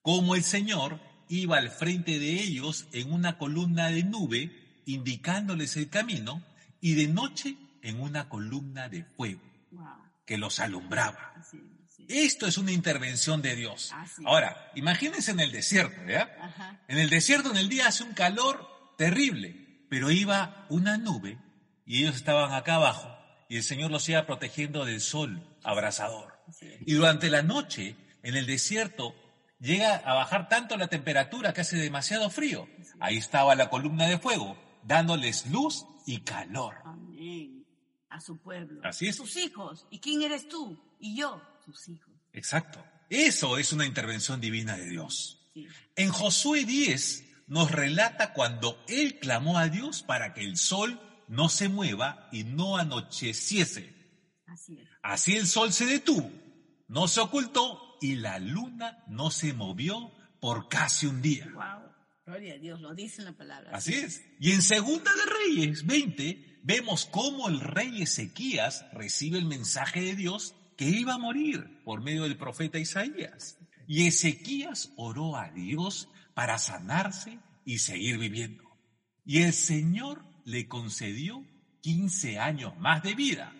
como 0.00 0.34
el 0.34 0.44
Señor 0.44 0.98
iba 1.28 1.58
al 1.58 1.68
frente 1.68 2.18
de 2.18 2.40
ellos 2.40 2.88
en 2.92 3.12
una 3.12 3.36
columna 3.36 3.88
de 3.88 4.02
nube 4.02 4.80
indicándoles 4.86 5.76
el 5.76 5.90
camino 5.90 6.42
y 6.80 6.94
de 6.94 7.08
noche 7.08 7.58
en 7.82 8.00
una 8.00 8.30
columna 8.30 8.88
de 8.88 9.04
fuego 9.04 9.42
que 10.24 10.38
los 10.38 10.58
alumbraba. 10.58 11.34
Esto 12.08 12.46
es 12.46 12.58
una 12.58 12.72
intervención 12.72 13.42
de 13.42 13.56
Dios. 13.56 13.92
Ahora, 14.24 14.70
imagínense 14.74 15.30
en 15.30 15.40
el 15.40 15.52
desierto. 15.52 15.96
Ajá. 16.40 16.80
En 16.88 16.98
el 16.98 17.10
desierto 17.10 17.50
en 17.50 17.56
el 17.56 17.68
día 17.68 17.88
hace 17.88 18.04
un 18.04 18.14
calor 18.14 18.68
terrible, 18.96 19.86
pero 19.88 20.10
iba 20.10 20.66
una 20.68 20.96
nube 20.98 21.38
y 21.86 22.02
ellos 22.02 22.16
estaban 22.16 22.52
acá 22.52 22.76
abajo 22.76 23.14
y 23.48 23.56
el 23.56 23.62
Señor 23.62 23.90
los 23.90 24.08
iba 24.08 24.26
protegiendo 24.26 24.84
del 24.84 25.00
sol 25.00 25.42
abrasador. 25.62 26.34
Y 26.84 26.94
durante 26.94 27.30
la 27.30 27.42
noche, 27.42 27.96
en 28.22 28.36
el 28.36 28.46
desierto, 28.46 29.14
llega 29.60 29.96
a 29.96 30.14
bajar 30.14 30.48
tanto 30.48 30.76
la 30.76 30.88
temperatura 30.88 31.52
que 31.52 31.62
hace 31.62 31.76
demasiado 31.76 32.30
frío. 32.30 32.68
Ahí 33.00 33.16
estaba 33.16 33.54
la 33.54 33.70
columna 33.70 34.06
de 34.06 34.18
fuego, 34.18 34.56
dándoles 34.82 35.46
luz 35.46 35.86
y 36.06 36.20
calor. 36.20 36.76
Amén. 36.84 37.66
A 38.10 38.20
su 38.20 38.38
pueblo. 38.38 38.80
Así 38.84 39.08
es. 39.08 39.16
Sus 39.16 39.36
hijos. 39.36 39.86
¿Y 39.90 40.00
quién 40.00 40.22
eres 40.22 40.48
tú? 40.48 40.78
Y 41.00 41.16
yo, 41.16 41.42
sus 41.64 41.88
hijos. 41.88 42.14
Exacto. 42.32 42.84
Eso 43.10 43.58
es 43.58 43.72
una 43.72 43.86
intervención 43.86 44.40
divina 44.40 44.76
de 44.76 44.88
Dios. 44.88 45.48
Sí. 45.52 45.66
En 45.96 46.10
Josué 46.10 46.64
10 46.64 47.24
nos 47.46 47.70
relata 47.70 48.32
cuando 48.32 48.82
él 48.88 49.18
clamó 49.18 49.58
a 49.58 49.68
Dios 49.68 50.02
para 50.02 50.34
que 50.34 50.42
el 50.42 50.56
sol 50.56 51.00
no 51.28 51.48
se 51.48 51.68
mueva 51.68 52.28
y 52.32 52.44
no 52.44 52.76
anocheciese. 52.76 53.94
Así 54.46 54.78
es. 54.78 54.88
Así 55.02 55.36
el 55.36 55.46
sol 55.46 55.72
se 55.72 55.86
detuvo, 55.86 56.30
no 56.88 57.08
se 57.08 57.20
ocultó 57.20 57.98
y 58.00 58.16
la 58.16 58.38
luna 58.38 59.04
no 59.06 59.30
se 59.30 59.52
movió 59.52 60.12
por 60.40 60.68
casi 60.68 61.06
un 61.06 61.22
día. 61.22 61.48
Wow. 61.54 61.94
Gloria 62.26 62.54
a 62.54 62.58
Dios. 62.58 62.80
Lo 62.80 62.94
dice 62.94 63.20
en 63.20 63.26
la 63.26 63.32
palabra. 63.32 63.70
Así 63.72 63.94
es. 63.94 64.22
Y 64.40 64.52
en 64.52 64.62
Segunda 64.62 65.10
de 65.14 65.56
Reyes 65.56 65.84
20 65.84 66.60
vemos 66.62 67.04
cómo 67.06 67.48
el 67.48 67.60
rey 67.60 68.02
Ezequías 68.02 68.86
recibe 68.92 69.38
el 69.38 69.44
mensaje 69.44 70.00
de 70.00 70.14
Dios 70.14 70.54
que 70.76 70.86
iba 70.86 71.14
a 71.14 71.18
morir 71.18 71.82
por 71.84 72.02
medio 72.02 72.24
del 72.24 72.36
profeta 72.36 72.78
Isaías. 72.78 73.58
Y 73.86 74.06
Ezequías 74.06 74.92
oró 74.96 75.36
a 75.36 75.50
Dios 75.50 76.08
para 76.34 76.58
sanarse 76.58 77.38
y 77.64 77.78
seguir 77.78 78.18
viviendo. 78.18 78.64
Y 79.24 79.42
el 79.42 79.52
Señor 79.52 80.24
le 80.44 80.68
concedió 80.68 81.44
15 81.82 82.38
años 82.38 82.76
más 82.78 83.02
de 83.02 83.14
vida. 83.14 83.52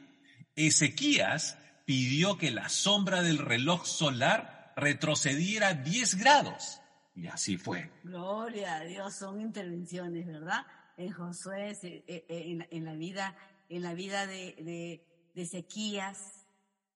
Ezequías 0.56 1.58
pidió 1.84 2.38
que 2.38 2.50
la 2.50 2.68
sombra 2.68 3.22
del 3.22 3.38
reloj 3.38 3.86
solar 3.86 4.72
retrocediera 4.76 5.74
10 5.74 6.16
grados. 6.16 6.80
Y 7.14 7.28
así 7.28 7.56
fue. 7.56 7.90
Gloria 8.02 8.76
a 8.76 8.84
Dios, 8.84 9.14
son 9.14 9.40
intervenciones, 9.40 10.26
¿verdad? 10.26 10.66
En 10.96 11.12
Josué, 11.12 11.76
eh, 11.82 12.04
eh, 12.08 12.66
en 12.70 12.84
la 12.84 12.94
vida, 12.94 13.36
en 13.68 13.82
la 13.82 13.94
vida 13.94 14.26
de, 14.26 14.54
de, 14.58 15.06
de 15.34 15.42
Ezequías, 15.42 16.33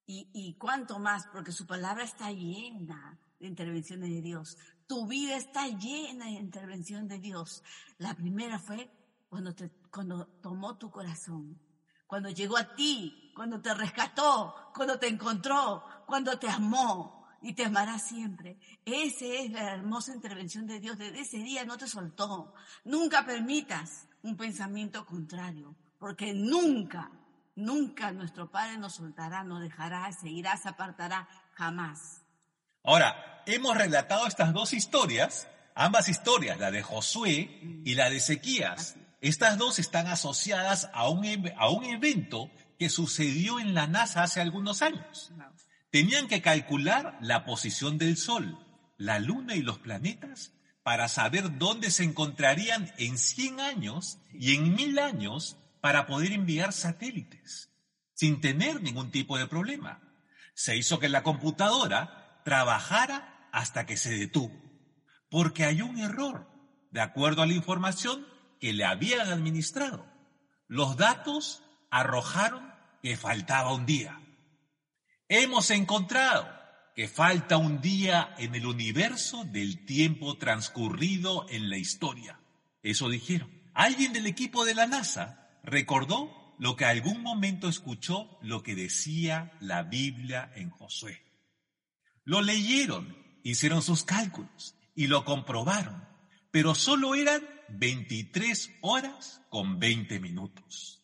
y, 0.08 0.28
y 0.32 0.54
cuánto 0.54 0.98
más, 0.98 1.28
porque 1.28 1.52
su 1.52 1.66
palabra 1.66 2.02
está 2.02 2.32
llena 2.32 3.16
de 3.38 3.46
intervenciones 3.46 4.10
de 4.10 4.22
Dios. 4.22 4.56
Tu 4.86 5.06
vida 5.06 5.36
está 5.36 5.68
llena 5.68 6.24
de 6.24 6.32
intervención 6.32 7.06
de 7.06 7.18
Dios. 7.18 7.62
La 7.98 8.14
primera 8.14 8.58
fue 8.58 8.90
cuando, 9.28 9.54
te, 9.54 9.70
cuando 9.90 10.26
tomó 10.42 10.76
tu 10.78 10.90
corazón, 10.90 11.60
cuando 12.06 12.30
llegó 12.30 12.56
a 12.56 12.74
ti, 12.74 13.32
cuando 13.36 13.60
te 13.60 13.74
rescató, 13.74 14.72
cuando 14.74 14.98
te 14.98 15.08
encontró, 15.08 15.84
cuando 16.06 16.38
te 16.38 16.48
amó 16.48 17.28
y 17.42 17.52
te 17.52 17.66
amará 17.66 17.98
siempre. 17.98 18.58
Esa 18.84 19.26
es 19.26 19.50
la 19.52 19.74
hermosa 19.74 20.14
intervención 20.14 20.66
de 20.66 20.80
Dios. 20.80 20.96
Desde 20.96 21.20
ese 21.20 21.38
día 21.38 21.64
no 21.64 21.76
te 21.76 21.86
soltó. 21.86 22.54
Nunca 22.84 23.26
permitas 23.26 24.08
un 24.22 24.36
pensamiento 24.36 25.04
contrario, 25.04 25.76
porque 25.98 26.32
nunca, 26.32 27.12
nunca 27.58 28.12
nuestro 28.12 28.50
Padre 28.50 28.78
nos 28.78 28.94
soltará, 28.94 29.44
nos 29.44 29.60
dejará, 29.60 30.10
seguirá, 30.12 30.56
se 30.56 30.68
apartará, 30.68 31.28
jamás. 31.54 32.22
Ahora, 32.84 33.42
hemos 33.46 33.76
relatado 33.76 34.26
estas 34.26 34.52
dos 34.52 34.72
historias, 34.72 35.48
ambas 35.74 36.08
historias, 36.08 36.58
la 36.58 36.70
de 36.70 36.82
Josué 36.82 37.82
y 37.84 37.94
la 37.94 38.08
de 38.08 38.16
Ezequías. 38.16 38.96
Estas 39.20 39.58
dos 39.58 39.78
están 39.78 40.06
asociadas 40.06 40.88
a 40.94 41.08
un, 41.08 41.52
a 41.56 41.68
un 41.68 41.84
evento 41.84 42.50
que 42.78 42.88
sucedió 42.88 43.58
en 43.58 43.74
la 43.74 43.88
NASA 43.88 44.22
hace 44.22 44.40
algunos 44.40 44.80
años. 44.80 45.32
Tenían 45.90 46.28
que 46.28 46.40
calcular 46.40 47.18
la 47.20 47.44
posición 47.44 47.98
del 47.98 48.16
Sol, 48.16 48.58
la 48.96 49.18
Luna 49.18 49.56
y 49.56 49.62
los 49.62 49.78
planetas 49.78 50.52
para 50.82 51.08
saber 51.08 51.58
dónde 51.58 51.90
se 51.90 52.04
encontrarían 52.04 52.92
en 52.96 53.18
100 53.18 53.60
años 53.60 54.18
y 54.32 54.54
en 54.54 54.74
1000 54.74 54.98
años 55.00 55.58
para 55.80 56.06
poder 56.06 56.32
enviar 56.32 56.72
satélites, 56.72 57.70
sin 58.14 58.40
tener 58.40 58.82
ningún 58.82 59.10
tipo 59.10 59.38
de 59.38 59.46
problema. 59.46 60.00
Se 60.54 60.76
hizo 60.76 60.98
que 60.98 61.08
la 61.08 61.22
computadora 61.22 62.40
trabajara 62.44 63.48
hasta 63.52 63.86
que 63.86 63.96
se 63.96 64.16
detuvo, 64.16 64.60
porque 65.30 65.64
hay 65.64 65.82
un 65.82 65.98
error, 65.98 66.48
de 66.90 67.00
acuerdo 67.00 67.42
a 67.42 67.46
la 67.46 67.52
información 67.52 68.26
que 68.60 68.72
le 68.72 68.84
habían 68.84 69.28
administrado. 69.28 70.06
Los 70.66 70.96
datos 70.96 71.62
arrojaron 71.90 72.72
que 73.02 73.16
faltaba 73.16 73.74
un 73.74 73.86
día. 73.86 74.20
Hemos 75.28 75.70
encontrado 75.70 76.48
que 76.94 77.06
falta 77.06 77.58
un 77.58 77.80
día 77.80 78.34
en 78.38 78.54
el 78.54 78.66
universo 78.66 79.44
del 79.44 79.84
tiempo 79.84 80.36
transcurrido 80.36 81.46
en 81.48 81.70
la 81.70 81.76
historia. 81.76 82.40
Eso 82.82 83.08
dijeron. 83.08 83.48
Alguien 83.74 84.12
del 84.12 84.26
equipo 84.26 84.64
de 84.64 84.74
la 84.74 84.86
NASA 84.86 85.47
recordó 85.68 86.54
lo 86.58 86.76
que 86.76 86.84
algún 86.84 87.22
momento 87.22 87.68
escuchó 87.68 88.38
lo 88.42 88.62
que 88.62 88.74
decía 88.74 89.52
la 89.60 89.82
Biblia 89.82 90.50
en 90.56 90.70
Josué. 90.70 91.22
Lo 92.24 92.42
leyeron, 92.42 93.16
hicieron 93.42 93.82
sus 93.82 94.04
cálculos 94.04 94.74
y 94.94 95.06
lo 95.06 95.24
comprobaron, 95.24 96.06
pero 96.50 96.74
solo 96.74 97.14
eran 97.14 97.42
23 97.68 98.72
horas 98.80 99.42
con 99.50 99.78
20 99.78 100.20
minutos. 100.20 101.02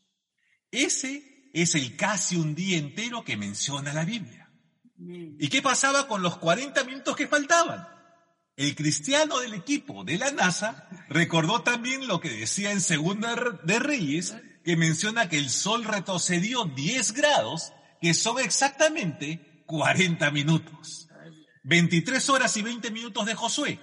Ese 0.70 1.50
es 1.52 1.74
el 1.76 1.96
casi 1.96 2.36
un 2.36 2.54
día 2.54 2.78
entero 2.78 3.24
que 3.24 3.36
menciona 3.36 3.92
la 3.92 4.04
Biblia. 4.04 4.50
¿Y 4.98 5.48
qué 5.48 5.62
pasaba 5.62 6.08
con 6.08 6.22
los 6.22 6.36
40 6.38 6.84
minutos 6.84 7.16
que 7.16 7.28
faltaban? 7.28 7.86
El 8.56 8.74
cristiano 8.76 9.38
del 9.40 9.54
equipo 9.54 10.04
de 10.04 10.16
la 10.16 10.30
NASA 10.30 10.88
recordó 11.08 11.62
también 11.62 12.06
lo 12.06 12.20
que 12.20 12.30
decía 12.30 12.70
en 12.70 12.80
Segunda 12.80 13.34
de 13.64 13.78
Reyes, 13.80 14.36
que 14.64 14.76
menciona 14.76 15.28
que 15.28 15.38
el 15.38 15.50
sol 15.50 15.84
retrocedió 15.84 16.64
10 16.64 17.12
grados, 17.12 17.72
que 18.00 18.14
son 18.14 18.38
exactamente 18.38 19.62
40 19.66 20.30
minutos. 20.30 21.08
23 21.64 22.28
horas 22.30 22.56
y 22.56 22.62
20 22.62 22.90
minutos 22.90 23.26
de 23.26 23.34
Josué, 23.34 23.78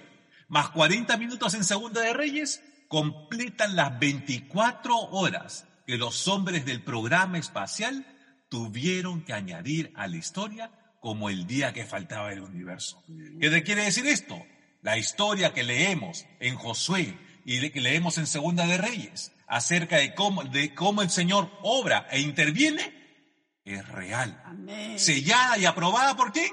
más 0.48 0.70
40 0.70 1.18
minutos 1.18 1.54
en 1.54 1.64
Segunda 1.64 2.02
de 2.02 2.14
Reyes, 2.14 2.62
completan 2.88 3.76
las 3.76 3.98
24 4.00 4.96
horas 4.98 5.66
que 5.88 5.98
los 5.98 6.28
hombres 6.28 6.66
del 6.66 6.84
programa 6.84 7.38
espacial 7.38 8.06
tuvieron 8.50 9.24
que 9.24 9.34
añadir 9.34 9.92
a 9.96 10.08
la 10.08 10.18
historia 10.18 10.72
como 11.00 11.30
el 11.30 11.48
día 11.48 11.74
que 11.74 11.86
faltaba 11.86 12.30
del 12.30 12.42
universo. 12.42 13.04
¿Qué 13.40 13.50
te 13.50 13.64
quiere 13.64 13.86
decir 13.86 14.06
esto? 14.06 14.40
La 14.82 14.98
historia 14.98 15.54
que 15.54 15.64
leemos 15.64 16.26
en 16.40 16.56
Josué 16.56 17.18
y 17.46 17.70
que 17.70 17.82
leemos 17.82 18.18
en 18.18 18.28
Segunda 18.28 18.68
de 18.68 18.78
Reyes 18.78 19.32
acerca 19.52 19.98
de 19.98 20.16
cómo, 20.16 20.46
de 20.46 20.74
cómo 20.74 21.02
el 21.02 21.10
Señor 21.10 21.52
obra 21.62 22.08
e 22.10 22.22
interviene 22.22 23.60
es 23.66 23.86
real. 23.90 24.42
Amén. 24.46 24.98
Sellada 24.98 25.58
y 25.58 25.66
aprobada 25.66 26.16
por 26.16 26.32
quién? 26.32 26.52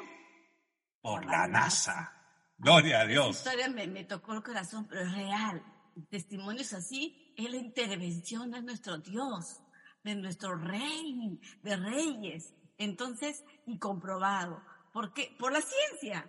Por 1.01 1.25
la 1.25 1.47
NASA. 1.47 2.13
Gloria 2.59 3.01
a 3.01 3.07
Dios. 3.07 3.37
historia 3.37 3.69
me, 3.69 3.87
me 3.87 4.03
tocó 4.03 4.35
el 4.35 4.43
corazón, 4.43 4.89
pero 4.89 5.03
es 5.03 5.13
real. 5.13 5.63
Testimonios 6.11 6.73
así 6.73 7.33
es 7.37 7.49
la 7.49 7.57
intervención 7.57 8.51
de 8.51 8.63
nuestro 8.63 8.99
Dios, 8.99 9.61
de 10.03 10.17
nuestro 10.17 10.57
Rey, 10.57 11.41
de 11.63 11.77
reyes. 11.77 12.53
Entonces, 12.79 13.45
y 13.65 13.79
comprobado. 13.79 14.61
¿Por 14.93 15.13
qué? 15.13 15.37
Por 15.39 15.53
la 15.53 15.61
ciencia. 15.61 16.29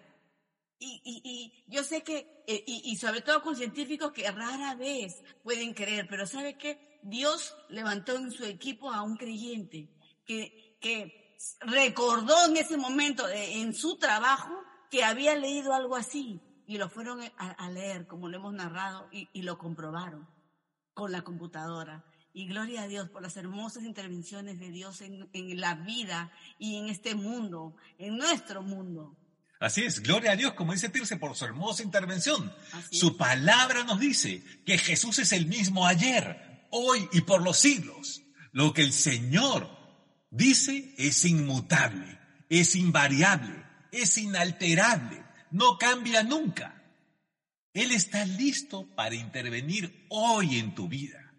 Y, 0.82 1.02
y, 1.04 1.22
y 1.24 1.64
yo 1.68 1.84
sé 1.84 2.04
que, 2.04 2.44
eh, 2.48 2.64
y, 2.66 2.92
y 2.92 2.96
sobre 2.96 3.22
todo 3.22 3.42
con 3.42 3.56
científicos 3.56 4.14
que 4.14 4.32
rara 4.32 4.76
vez 4.76 5.22
pueden 5.44 5.74
creer, 5.74 6.08
pero 6.10 6.26
¿sabe 6.26 6.58
qué? 6.58 7.00
Dios 7.04 7.56
levantó 7.68 8.16
en 8.16 8.32
su 8.32 8.46
equipo 8.46 8.92
a 8.92 9.02
un 9.02 9.18
creyente 9.18 9.90
que, 10.26 10.78
que 10.80 11.36
recordó 11.62 12.46
en 12.46 12.58
ese 12.58 12.78
momento, 12.78 13.28
eh, 13.28 13.62
en 13.62 13.74
su 13.74 13.98
trabajo, 13.98 14.54
que 14.90 15.04
había 15.04 15.36
leído 15.36 15.74
algo 15.74 15.96
así. 15.96 16.42
Y 16.66 16.78
lo 16.78 16.88
fueron 16.88 17.22
a, 17.22 17.52
a 17.52 17.70
leer, 17.72 18.08
como 18.08 18.30
lo 18.30 18.38
hemos 18.38 18.54
narrado, 18.54 19.08
y, 19.12 19.28
y 19.34 19.42
lo 19.42 19.58
comprobaron 19.58 20.28
con 20.94 21.12
la 21.12 21.24
computadora. 21.24 22.06
Y 22.32 22.48
gloria 22.48 22.84
a 22.84 22.88
Dios 22.88 23.10
por 23.10 23.22
las 23.22 23.36
hermosas 23.38 23.84
intervenciones 23.84 24.60
de 24.60 24.70
Dios 24.70 25.02
en, 25.02 25.30
en 25.34 25.60
la 25.60 25.76
vida 25.76 26.32
y 26.60 26.78
en 26.78 26.88
este 26.88 27.16
mundo, 27.16 27.76
en 27.98 28.18
nuestro 28.18 28.62
mundo. 28.62 29.18
Así 29.60 29.82
es, 29.84 30.02
gloria 30.02 30.32
a 30.32 30.36
Dios, 30.36 30.54
como 30.54 30.74
dice 30.74 30.90
Tirce, 30.90 31.18
por 31.18 31.36
su 31.36 31.46
hermosa 31.46 31.84
intervención. 31.84 32.54
Su 32.92 33.18
palabra 33.18 33.84
nos 33.84 34.00
dice 34.00 34.44
que 34.66 34.78
Jesús 34.78 35.20
es 35.20 35.34
el 35.34 35.48
mismo 35.48 35.86
ayer, 35.86 36.68
hoy 36.72 37.08
y 37.12 37.22
por 37.22 37.42
los 37.42 37.58
siglos. 37.58 38.22
Lo 38.52 38.74
que 38.74 38.82
el 38.82 38.94
Señor 38.94 39.70
dice 40.32 40.96
es 40.98 41.26
inmutable 41.26 42.20
es 42.50 42.76
invariable, 42.76 43.64
es 43.92 44.18
inalterable, 44.18 45.24
no 45.52 45.78
cambia 45.78 46.24
nunca. 46.24 46.84
Él 47.74 47.92
está 47.92 48.26
listo 48.26 48.94
para 48.96 49.16
intervenir 49.16 50.06
hoy 50.10 50.58
en 50.58 50.74
tu 50.74 50.88
vida. 50.90 51.34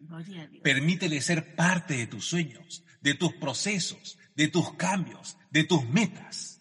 Permítele 0.63 1.21
ser 1.21 1.57
parte 1.57 1.97
de 1.97 2.07
tus 2.07 2.25
sueños, 2.25 2.85
de 3.01 3.15
tus 3.15 3.35
procesos, 3.35 4.19
de 4.37 4.49
tus 4.49 4.75
cambios, 4.75 5.37
de 5.51 5.65
tus 5.65 5.85
metas. 5.89 6.60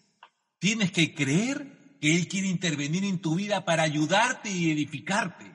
Tienes 0.60 0.92
que 0.92 1.14
creer 1.14 1.96
que 2.00 2.14
Él 2.14 2.28
quiere 2.28 2.46
intervenir 2.46 3.04
en 3.04 3.18
tu 3.18 3.34
vida 3.34 3.64
para 3.64 3.82
ayudarte 3.82 4.50
y 4.50 4.70
edificarte. 4.70 5.50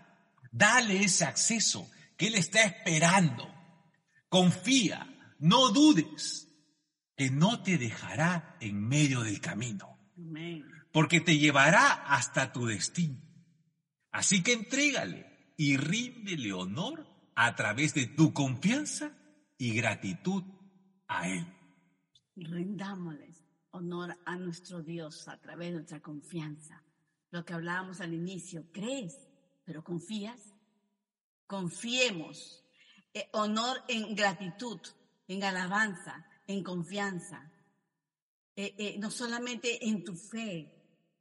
Dale 0.51 1.03
ese 1.03 1.25
acceso 1.25 1.89
que 2.17 2.27
Él 2.27 2.35
está 2.35 2.63
esperando. 2.63 3.47
Confía, 4.29 5.07
no 5.39 5.69
dudes, 5.69 6.49
que 7.15 7.29
no 7.29 7.61
te 7.61 7.77
dejará 7.77 8.57
en 8.59 8.81
medio 8.81 9.21
del 9.21 9.39
camino, 9.39 9.99
porque 10.91 11.21
te 11.21 11.37
llevará 11.37 11.93
hasta 11.93 12.51
tu 12.51 12.65
destino. 12.65 13.21
Así 14.11 14.41
que 14.41 14.53
entrégale 14.53 15.53
y 15.55 15.77
ríndele 15.77 16.51
honor 16.51 17.07
a 17.35 17.55
través 17.55 17.93
de 17.93 18.07
tu 18.07 18.33
confianza 18.33 19.11
y 19.57 19.75
gratitud 19.75 20.43
a 21.07 21.29
Él. 21.29 21.45
Rindámosles 22.35 23.44
honor 23.75 24.17
a 24.25 24.35
nuestro 24.38 24.81
Dios 24.81 25.27
a 25.27 25.38
través 25.38 25.69
de 25.69 25.75
nuestra 25.75 25.99
confianza. 25.99 26.81
Lo 27.31 27.43
que 27.43 27.53
hablábamos 27.53 28.01
al 28.01 28.13
inicio, 28.13 28.65
crees, 28.71 29.27
pero 29.65 29.83
confías. 29.83 30.53
Confiemos. 31.47 32.63
Eh, 33.13 33.27
honor 33.33 33.83
en 33.88 34.15
gratitud, 34.15 34.79
en 35.27 35.43
alabanza, 35.43 36.25
en 36.47 36.63
confianza. 36.63 37.51
Eh, 38.55 38.73
eh, 38.77 38.95
no 38.99 39.11
solamente 39.11 39.85
en 39.88 40.03
tu 40.03 40.15
fe, 40.15 40.71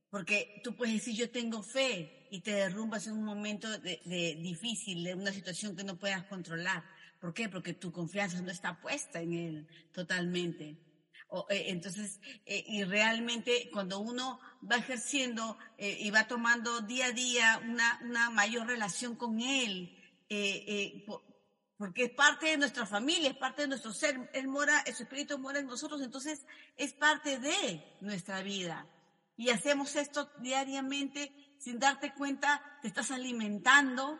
porque 0.09 0.61
tú 0.63 0.77
puedes 0.77 0.95
decir 0.95 1.17
yo 1.17 1.31
tengo 1.31 1.63
fe 1.63 2.29
y 2.31 2.41
te 2.41 2.53
derrumbas 2.53 3.09
en 3.09 3.15
un 3.15 3.25
momento 3.25 3.69
de, 3.81 4.39
difícil, 4.41 5.03
de 5.03 5.15
una 5.15 5.33
situación 5.33 5.75
que 5.75 5.83
no 5.83 5.99
puedas 5.99 6.25
controlar. 6.25 6.85
¿Por 7.21 7.35
qué? 7.35 7.49
Porque 7.49 7.75
tu 7.75 7.91
confianza 7.91 8.41
no 8.41 8.51
está 8.51 8.81
puesta 8.81 9.21
en 9.21 9.33
Él 9.33 9.69
totalmente. 9.93 10.77
Eh, 11.49 11.67
entonces, 11.69 12.21
eh, 12.47 12.65
y 12.67 12.85
realmente 12.85 13.71
cuando 13.73 13.99
uno 13.99 14.41
va 14.71 14.77
ejerciendo 14.77 15.59
eh, 15.79 15.99
y 16.01 16.11
va 16.11 16.27
tomando 16.27 16.81
día 16.81 17.07
a 17.07 17.13
día 17.13 17.61
una, 17.65 18.01
una 18.05 18.31
mayor 18.31 18.67
relación 18.67 19.17
con 19.17 19.41
Él, 19.41 20.01
porque 21.77 22.05
es 22.05 22.11
parte 22.11 22.47
de 22.47 22.57
nuestra 22.57 22.87
familia, 22.87 23.31
es 23.31 23.37
parte 23.37 23.63
de 23.63 23.69
nuestro 23.69 23.93
ser, 23.93 24.31
Él 24.33 24.49
mora, 24.49 24.85
su 24.95 25.03
espíritu 25.03 25.39
mora 25.39 25.59
en 25.59 25.67
nosotros, 25.67 26.03
entonces 26.03 26.45
es 26.77 26.93
parte 26.93 27.39
de 27.39 27.97
nuestra 28.01 28.43
vida. 28.43 28.87
Y 29.37 29.51
hacemos 29.51 29.97
esto 29.97 30.31
diariamente 30.39 31.33
sin 31.59 31.79
darte 31.79 32.13
cuenta, 32.13 32.63
te 32.83 32.89
estás 32.89 33.11
alimentando 33.11 34.19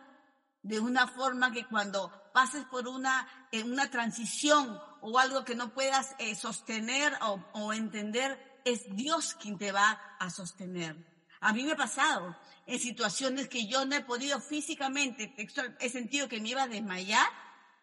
de 0.65 0.79
una 0.79 1.07
forma 1.07 1.51
que 1.51 1.67
cuando 1.67 2.11
pases 2.33 2.65
por 2.65 2.87
una, 2.87 3.27
eh, 3.51 3.63
una 3.63 3.91
transición 3.91 4.81
o 4.99 5.19
algo 5.19 5.45
que 5.45 5.53
no 5.53 5.71
puedas 5.75 6.15
eh, 6.17 6.33
sostener 6.33 7.13
o, 7.21 7.39
o, 7.53 7.71
entender, 7.71 8.59
es 8.65 8.83
Dios 8.95 9.35
quien 9.35 9.59
te 9.59 9.71
va 9.71 9.91
a 10.19 10.31
sostener. 10.31 10.95
A 11.39 11.53
mí 11.53 11.63
me 11.63 11.73
ha 11.73 11.75
pasado 11.75 12.35
en 12.65 12.79
situaciones 12.79 13.47
que 13.47 13.67
yo 13.67 13.85
no 13.85 13.95
he 13.95 14.03
podido 14.03 14.41
físicamente, 14.41 15.35
he 15.79 15.89
sentido 15.89 16.27
que 16.27 16.41
me 16.41 16.49
iba 16.49 16.63
a 16.63 16.67
desmayar 16.67 17.27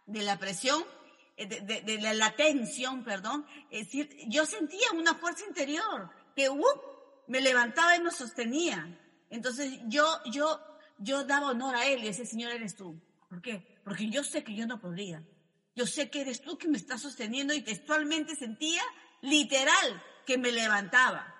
de 0.07 0.23
la 0.23 0.41
presión, 0.41 0.85
eh, 1.37 1.47
de, 1.47 1.61
de, 1.61 1.83
de 1.83 2.15
la, 2.15 2.35
tensión, 2.35 3.05
perdón. 3.05 3.47
Es 3.71 3.87
decir, 3.87 4.11
yo 4.27 4.45
sentía 4.45 4.91
una 4.93 5.15
fuerza 5.15 5.45
interior 5.47 6.11
que, 6.35 6.49
uh, 6.51 6.65
me 7.29 7.41
levantaba 7.41 7.95
y 7.95 8.01
me 8.01 8.11
sostenía. 8.11 8.99
Entonces 9.31 9.79
yo, 9.87 10.05
yo, 10.33 10.61
yo 10.99 11.25
daba 11.25 11.49
honor 11.49 11.77
a 11.77 11.87
él 11.87 12.05
y 12.05 12.09
ese 12.09 12.27
Señor 12.27 12.53
eres 12.53 12.77
tú. 12.77 13.01
¿Por 13.29 13.41
qué? 13.41 13.81
Porque 13.85 14.09
yo 14.11 14.23
sé 14.25 14.45
que 14.45 14.55
yo 14.55 14.67
no 14.67 14.81
podría. 14.81 15.23
Yo 15.75 15.87
sé 15.87 16.11
que 16.11 16.21
eres 16.21 16.43
tú 16.43 16.59
que 16.59 16.69
me 16.69 16.77
estás 16.77 17.01
sosteniendo 17.01 17.55
y 17.55 17.63
textualmente 17.63 18.37
sentía 18.37 18.83
literal 19.23 20.03
que 20.27 20.39
me 20.39 20.53
levantaba. 20.53 21.35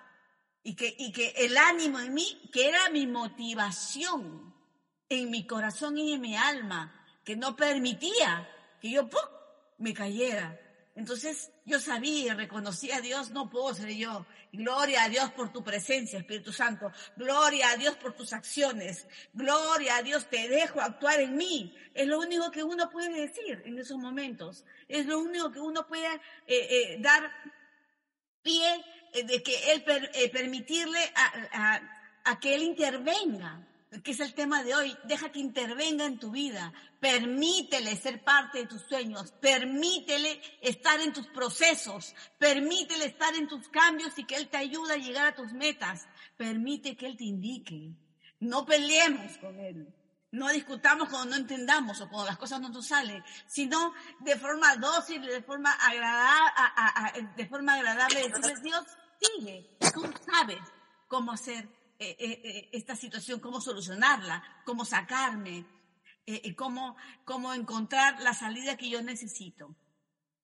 Y 0.63 0.75
que, 0.75 0.95
y 0.97 1.11
que 1.11 1.33
el 1.37 1.57
ánimo 1.57 1.99
en 1.99 2.13
mí, 2.13 2.49
que 2.51 2.69
era 2.69 2.89
mi 2.89 3.05
motivación 3.05 4.53
en 5.09 5.29
mi 5.29 5.45
corazón 5.45 5.97
y 5.97 6.13
en 6.13 6.21
mi 6.21 6.35
alma, 6.35 7.05
que 7.23 7.35
no 7.35 7.55
permitía 7.55 8.49
que 8.81 8.89
yo 8.89 9.09
me 9.77 9.93
cayera. 9.93 10.59
Entonces 10.95 11.51
yo 11.65 11.79
sabía 11.79 12.33
y 12.33 12.35
reconocía 12.35 12.97
a 12.97 13.01
Dios, 13.01 13.31
no 13.31 13.49
puedo 13.49 13.73
ser 13.73 13.89
yo. 13.89 14.25
Gloria 14.51 15.03
a 15.03 15.09
Dios 15.09 15.31
por 15.31 15.51
tu 15.51 15.63
presencia, 15.63 16.19
Espíritu 16.19 16.53
Santo. 16.53 16.91
Gloria 17.15 17.71
a 17.71 17.77
Dios 17.77 17.95
por 17.95 18.13
tus 18.13 18.31
acciones. 18.31 19.07
Gloria 19.33 19.97
a 19.97 20.03
Dios, 20.03 20.29
te 20.29 20.47
dejo 20.47 20.79
actuar 20.81 21.19
en 21.19 21.35
mí. 21.35 21.75
Es 21.95 22.05
lo 22.05 22.19
único 22.19 22.51
que 22.51 22.63
uno 22.63 22.91
puede 22.91 23.21
decir 23.21 23.63
en 23.65 23.79
esos 23.79 23.97
momentos. 23.97 24.63
Es 24.87 25.07
lo 25.07 25.19
único 25.19 25.51
que 25.51 25.59
uno 25.59 25.87
puede 25.87 26.13
eh, 26.13 26.19
eh, 26.47 26.97
dar 26.99 27.31
pie 28.43 28.85
eh, 29.13 29.23
de 29.23 29.41
que 29.41 29.71
Él 29.71 29.83
permitirle 30.31 30.99
a, 31.15 31.81
a 32.25 32.39
que 32.39 32.53
Él 32.53 32.61
intervenga 32.61 33.67
que 34.01 34.11
es 34.11 34.19
el 34.19 34.33
tema 34.33 34.63
de 34.63 34.73
hoy, 34.73 34.97
deja 35.03 35.31
que 35.31 35.39
intervenga 35.39 36.05
en 36.05 36.17
tu 36.17 36.31
vida, 36.31 36.73
permítele 36.99 37.95
ser 37.95 38.23
parte 38.23 38.59
de 38.59 38.67
tus 38.67 38.81
sueños, 38.83 39.33
permítele 39.39 40.41
estar 40.61 40.99
en 41.01 41.13
tus 41.13 41.27
procesos, 41.27 42.15
permítele 42.39 43.05
estar 43.05 43.35
en 43.35 43.47
tus 43.47 43.67
cambios 43.69 44.17
y 44.17 44.25
que 44.25 44.35
Él 44.35 44.47
te 44.47 44.57
ayude 44.57 44.93
a 44.93 44.97
llegar 44.97 45.27
a 45.27 45.35
tus 45.35 45.53
metas, 45.53 46.07
permite 46.37 46.95
que 46.95 47.05
Él 47.05 47.17
te 47.17 47.25
indique. 47.25 47.93
No 48.39 48.65
peleemos 48.65 49.37
con 49.37 49.59
Él, 49.59 49.93
no 50.31 50.49
discutamos 50.49 51.09
cuando 51.09 51.31
no 51.31 51.35
entendamos 51.35 52.01
o 52.01 52.09
cuando 52.09 52.27
las 52.27 52.37
cosas 52.37 52.59
no 52.59 52.69
nos 52.69 52.87
salen, 52.87 53.23
sino 53.45 53.93
de 54.21 54.35
forma 54.37 54.75
dócil, 54.77 55.21
de 55.21 55.43
forma 55.43 55.71
agradable, 55.73 57.29
de 57.35 57.47
forma 57.47 57.75
agradable 57.75 58.27
decirle, 58.27 58.55
Dios, 58.63 58.83
sigue, 59.21 59.77
tú 59.93 60.11
sabes 60.25 60.59
cómo 61.07 61.33
hacer 61.33 61.69
eh, 62.11 62.17
eh, 62.19 62.41
eh, 62.43 62.69
esta 62.73 62.95
situación, 62.95 63.39
cómo 63.39 63.61
solucionarla, 63.61 64.43
cómo 64.65 64.85
sacarme, 64.85 65.65
cómo, 66.55 66.95
cómo 67.25 67.53
encontrar 67.53 68.21
la 68.21 68.33
salida 68.33 68.77
que 68.77 68.89
yo 68.89 69.01
necesito. 69.01 69.75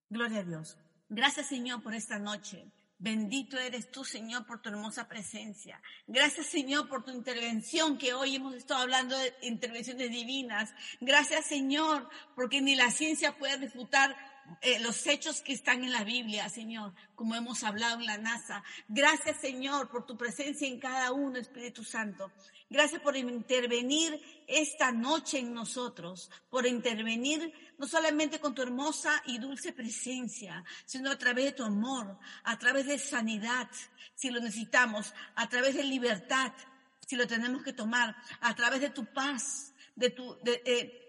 Gloria 0.10 0.39
a 0.39 0.43
Dios. 0.43 0.78
Gracias 1.10 1.48
Señor 1.48 1.82
por 1.82 1.93
esta 1.93 2.19
noche. 2.19 2.72
Bendito 3.02 3.58
eres 3.58 3.89
tú, 3.91 4.04
Señor, 4.04 4.45
por 4.45 4.62
tu 4.62 4.67
hermosa 4.67 5.08
presencia. 5.08 5.82
Gracias, 6.06 6.48
Señor, 6.48 6.89
por 6.89 7.06
tu 7.06 7.12
intervención, 7.12 7.98
que 7.98 8.13
hoy 8.13 8.36
hemos 8.36 8.56
estado 8.56 8.82
hablando 8.82 9.17
de 9.17 9.34
intervenciones 9.43 10.12
divinas. 10.12 10.74
Gracias, 11.00 11.45
Señor, 11.45 12.10
porque 12.36 12.60
ni 12.60 12.76
la 12.76 12.91
ciencia 12.91 13.38
puede 13.38 13.56
refutar 13.56 14.17
eh, 14.62 14.79
los 14.79 15.05
hechos 15.07 15.41
que 15.41 15.53
están 15.53 15.83
en 15.83 15.91
la 15.91 16.03
Biblia, 16.03 16.49
Señor, 16.49 16.93
como 17.15 17.35
hemos 17.35 17.63
hablado 17.63 17.99
en 17.99 18.05
la 18.05 18.17
NASA. 18.17 18.63
Gracias, 18.88 19.39
Señor, 19.41 19.89
por 19.89 20.05
tu 20.05 20.17
presencia 20.17 20.67
en 20.67 20.79
cada 20.79 21.12
uno, 21.12 21.38
Espíritu 21.38 21.83
Santo. 21.83 22.31
Gracias 22.69 23.01
por 23.01 23.17
intervenir 23.17 24.21
esta 24.47 24.91
noche 24.91 25.39
en 25.39 25.53
nosotros, 25.53 26.29
por 26.49 26.67
intervenir 26.67 27.51
no 27.77 27.88
solamente 27.88 28.39
con 28.39 28.53
tu 28.53 28.62
hermosa 28.62 29.23
y 29.25 29.39
dulce 29.39 29.73
presencia, 29.73 30.63
sino 30.85 31.09
a 31.09 31.17
través 31.17 31.45
de 31.45 31.51
tu 31.53 31.63
amor, 31.63 32.19
a 32.43 32.59
través 32.59 32.85
de 32.85 32.99
sanidad, 32.99 33.67
si 34.13 34.29
lo 34.29 34.39
necesitamos, 34.39 35.13
a 35.35 35.49
través 35.49 35.75
de 35.75 35.83
libertad, 35.83 36.53
si 37.07 37.15
lo 37.15 37.25
tenemos 37.25 37.63
que 37.63 37.73
tomar, 37.73 38.15
a 38.41 38.55
través 38.55 38.81
de 38.81 38.91
tu 38.91 39.05
paz, 39.05 39.73
de 39.95 40.12
tu, 40.12 40.38
de, 40.43 40.62
eh, 40.65 41.09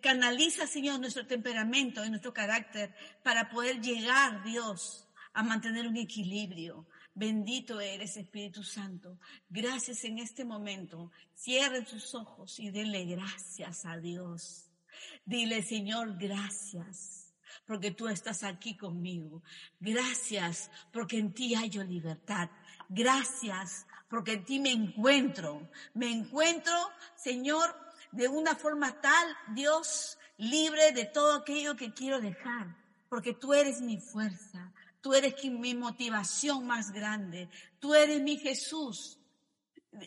canaliza, 0.00 0.66
Señor, 0.66 1.00
nuestro 1.00 1.26
temperamento 1.26 2.04
y 2.04 2.10
nuestro 2.10 2.32
carácter 2.32 2.94
para 3.22 3.48
poder 3.48 3.80
llegar, 3.80 4.42
Dios, 4.42 5.08
a 5.32 5.42
mantener 5.42 5.86
un 5.86 5.96
equilibrio. 5.96 6.86
Bendito 7.14 7.80
eres, 7.80 8.16
Espíritu 8.16 8.62
Santo. 8.62 9.18
Gracias 9.48 10.04
en 10.04 10.18
este 10.18 10.44
momento. 10.44 11.12
Cierren 11.34 11.86
sus 11.86 12.14
ojos 12.14 12.58
y 12.58 12.70
denle 12.70 13.04
gracias 13.04 13.86
a 13.86 13.96
Dios. 13.96 14.70
Dile, 15.24 15.62
Señor, 15.62 16.18
gracias 16.18 17.34
porque 17.66 17.90
tú 17.90 18.08
estás 18.08 18.44
aquí 18.44 18.76
conmigo. 18.76 19.42
Gracias 19.80 20.70
porque 20.92 21.18
en 21.18 21.32
ti 21.32 21.54
hallo 21.54 21.84
libertad. 21.84 22.50
Gracias 22.88 23.86
porque 24.08 24.34
en 24.34 24.44
ti 24.44 24.58
me 24.58 24.72
encuentro. 24.72 25.70
Me 25.94 26.10
encuentro, 26.10 26.74
Señor, 27.16 27.85
de 28.12 28.28
una 28.28 28.54
forma 28.54 29.00
tal, 29.00 29.36
Dios, 29.54 30.18
libre 30.38 30.92
de 30.92 31.04
todo 31.04 31.34
aquello 31.34 31.76
que 31.76 31.92
quiero 31.92 32.20
dejar, 32.20 32.76
porque 33.08 33.32
tú 33.32 33.54
eres 33.54 33.80
mi 33.80 33.98
fuerza, 33.98 34.72
tú 35.00 35.14
eres 35.14 35.34
mi 35.44 35.74
motivación 35.74 36.66
más 36.66 36.90
grande, 36.90 37.48
tú 37.78 37.94
eres 37.94 38.20
mi 38.20 38.38
Jesús, 38.38 39.18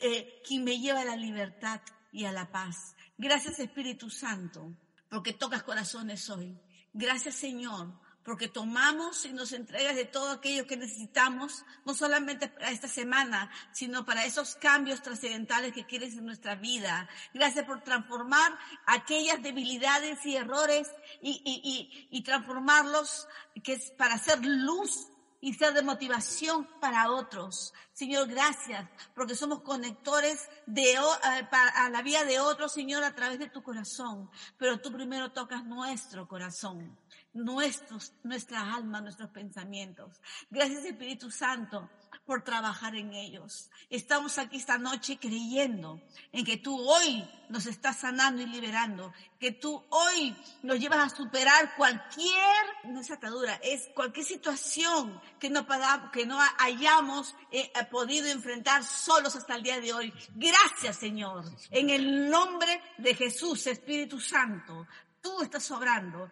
eh, 0.02 0.42
quien 0.46 0.64
me 0.64 0.80
lleva 0.80 1.02
a 1.02 1.06
la 1.06 1.16
libertad 1.16 1.82
y 2.12 2.26
a 2.26 2.32
la 2.32 2.52
paz. 2.52 2.96
Gracias 3.18 3.60
Espíritu 3.60 4.10
Santo, 4.10 4.74
porque 5.10 5.34
tocas 5.34 5.64
corazones 5.64 6.30
hoy. 6.30 6.58
Gracias 6.94 7.36
Señor, 7.36 7.94
porque 8.30 8.48
tomamos 8.48 9.26
y 9.26 9.34
nos 9.34 9.54
entregas 9.54 9.96
de 9.96 10.06
todo 10.06 10.30
aquello 10.30 10.68
que 10.68 10.78
necesitamos, 10.78 11.66
no 11.84 11.96
solamente 11.96 12.48
para 12.48 12.70
esta 12.70 12.88
semana, 12.88 13.50
sino 13.72 14.06
para 14.06 14.24
esos 14.24 14.54
cambios 14.54 15.02
trascendentales 15.02 15.74
que 15.74 15.88
quieres 15.88 16.14
en 16.14 16.28
nuestra 16.28 16.54
vida. 16.54 17.10
Gracias 17.34 17.66
por 17.66 17.82
transformar 17.82 18.56
aquellas 18.86 19.42
debilidades 19.42 20.24
y 20.28 20.36
errores 20.36 20.88
y, 21.24 21.42
y, 21.44 22.08
y, 22.12 22.20
y 22.20 22.22
transformarlos 22.22 23.28
que 23.64 23.74
es 23.74 23.90
para 23.98 24.14
hacer 24.14 24.46
luz 24.46 25.08
y 25.42 25.54
ser 25.54 25.74
de 25.74 25.82
motivación 25.82 26.68
para 26.80 27.12
otros. 27.12 27.74
Señor, 27.94 28.28
gracias, 28.28 28.88
porque 29.16 29.36
somos 29.36 29.62
conectores 29.62 30.50
de, 30.66 30.98
a 30.98 31.90
la 31.90 32.02
vida 32.02 32.26
de 32.26 32.40
otros, 32.40 32.74
Señor, 32.74 33.04
a 33.04 33.16
través 33.16 33.40
de 33.40 33.50
tu 33.50 33.64
corazón. 33.64 34.30
Pero 34.58 34.80
tú 34.80 34.92
primero 34.92 35.32
tocas 35.32 35.64
nuestro 35.64 36.28
corazón, 36.28 36.98
nuestros, 37.34 38.14
nuestra 38.24 38.74
alma, 38.74 39.02
nuestros 39.02 39.30
pensamientos. 39.30 40.22
Gracias, 40.50 40.86
Espíritu 40.86 41.30
Santo, 41.30 41.90
por 42.26 42.44
trabajar 42.44 42.96
en 42.96 43.14
ellos. 43.14 43.70
Estamos 43.90 44.38
aquí 44.38 44.58
esta 44.58 44.78
noche 44.78 45.18
creyendo 45.20 46.02
en 46.32 46.46
que 46.46 46.58
tú 46.58 46.80
hoy 46.80 47.28
nos 47.50 47.66
estás 47.66 47.98
sanando 47.98 48.42
y 48.42 48.46
liberando, 48.46 49.12
que 49.40 49.52
tú 49.52 49.84
hoy 49.90 50.36
nos 50.62 50.80
llevas 50.80 51.12
a 51.12 51.16
superar 51.16 51.76
cualquier, 51.76 52.66
no 52.86 53.02
es 53.02 53.10
atadura, 53.10 53.60
es 53.64 53.88
cualquier 53.96 54.26
situación 54.26 55.20
que 55.40 55.50
no, 55.50 55.66
que 56.12 56.26
no 56.26 56.40
hayamos 56.60 57.36
eh, 57.52 57.72
podido 57.90 58.28
enfrentar 58.28 58.84
solos 58.84 59.36
hasta 59.36 59.56
el 59.56 59.64
día 59.64 59.80
de 59.80 59.94
hoy. 59.94 60.14
Gracias, 60.36 60.98
Señor. 60.98 61.46
En 61.72 61.90
el 61.90 62.30
nombre 62.30 62.82
de 62.98 63.16
Jesús, 63.16 63.66
Espíritu 63.68 64.20
Santo, 64.20 64.88
tú 65.22 65.42
estás 65.42 65.64
sobrando. 65.64 66.32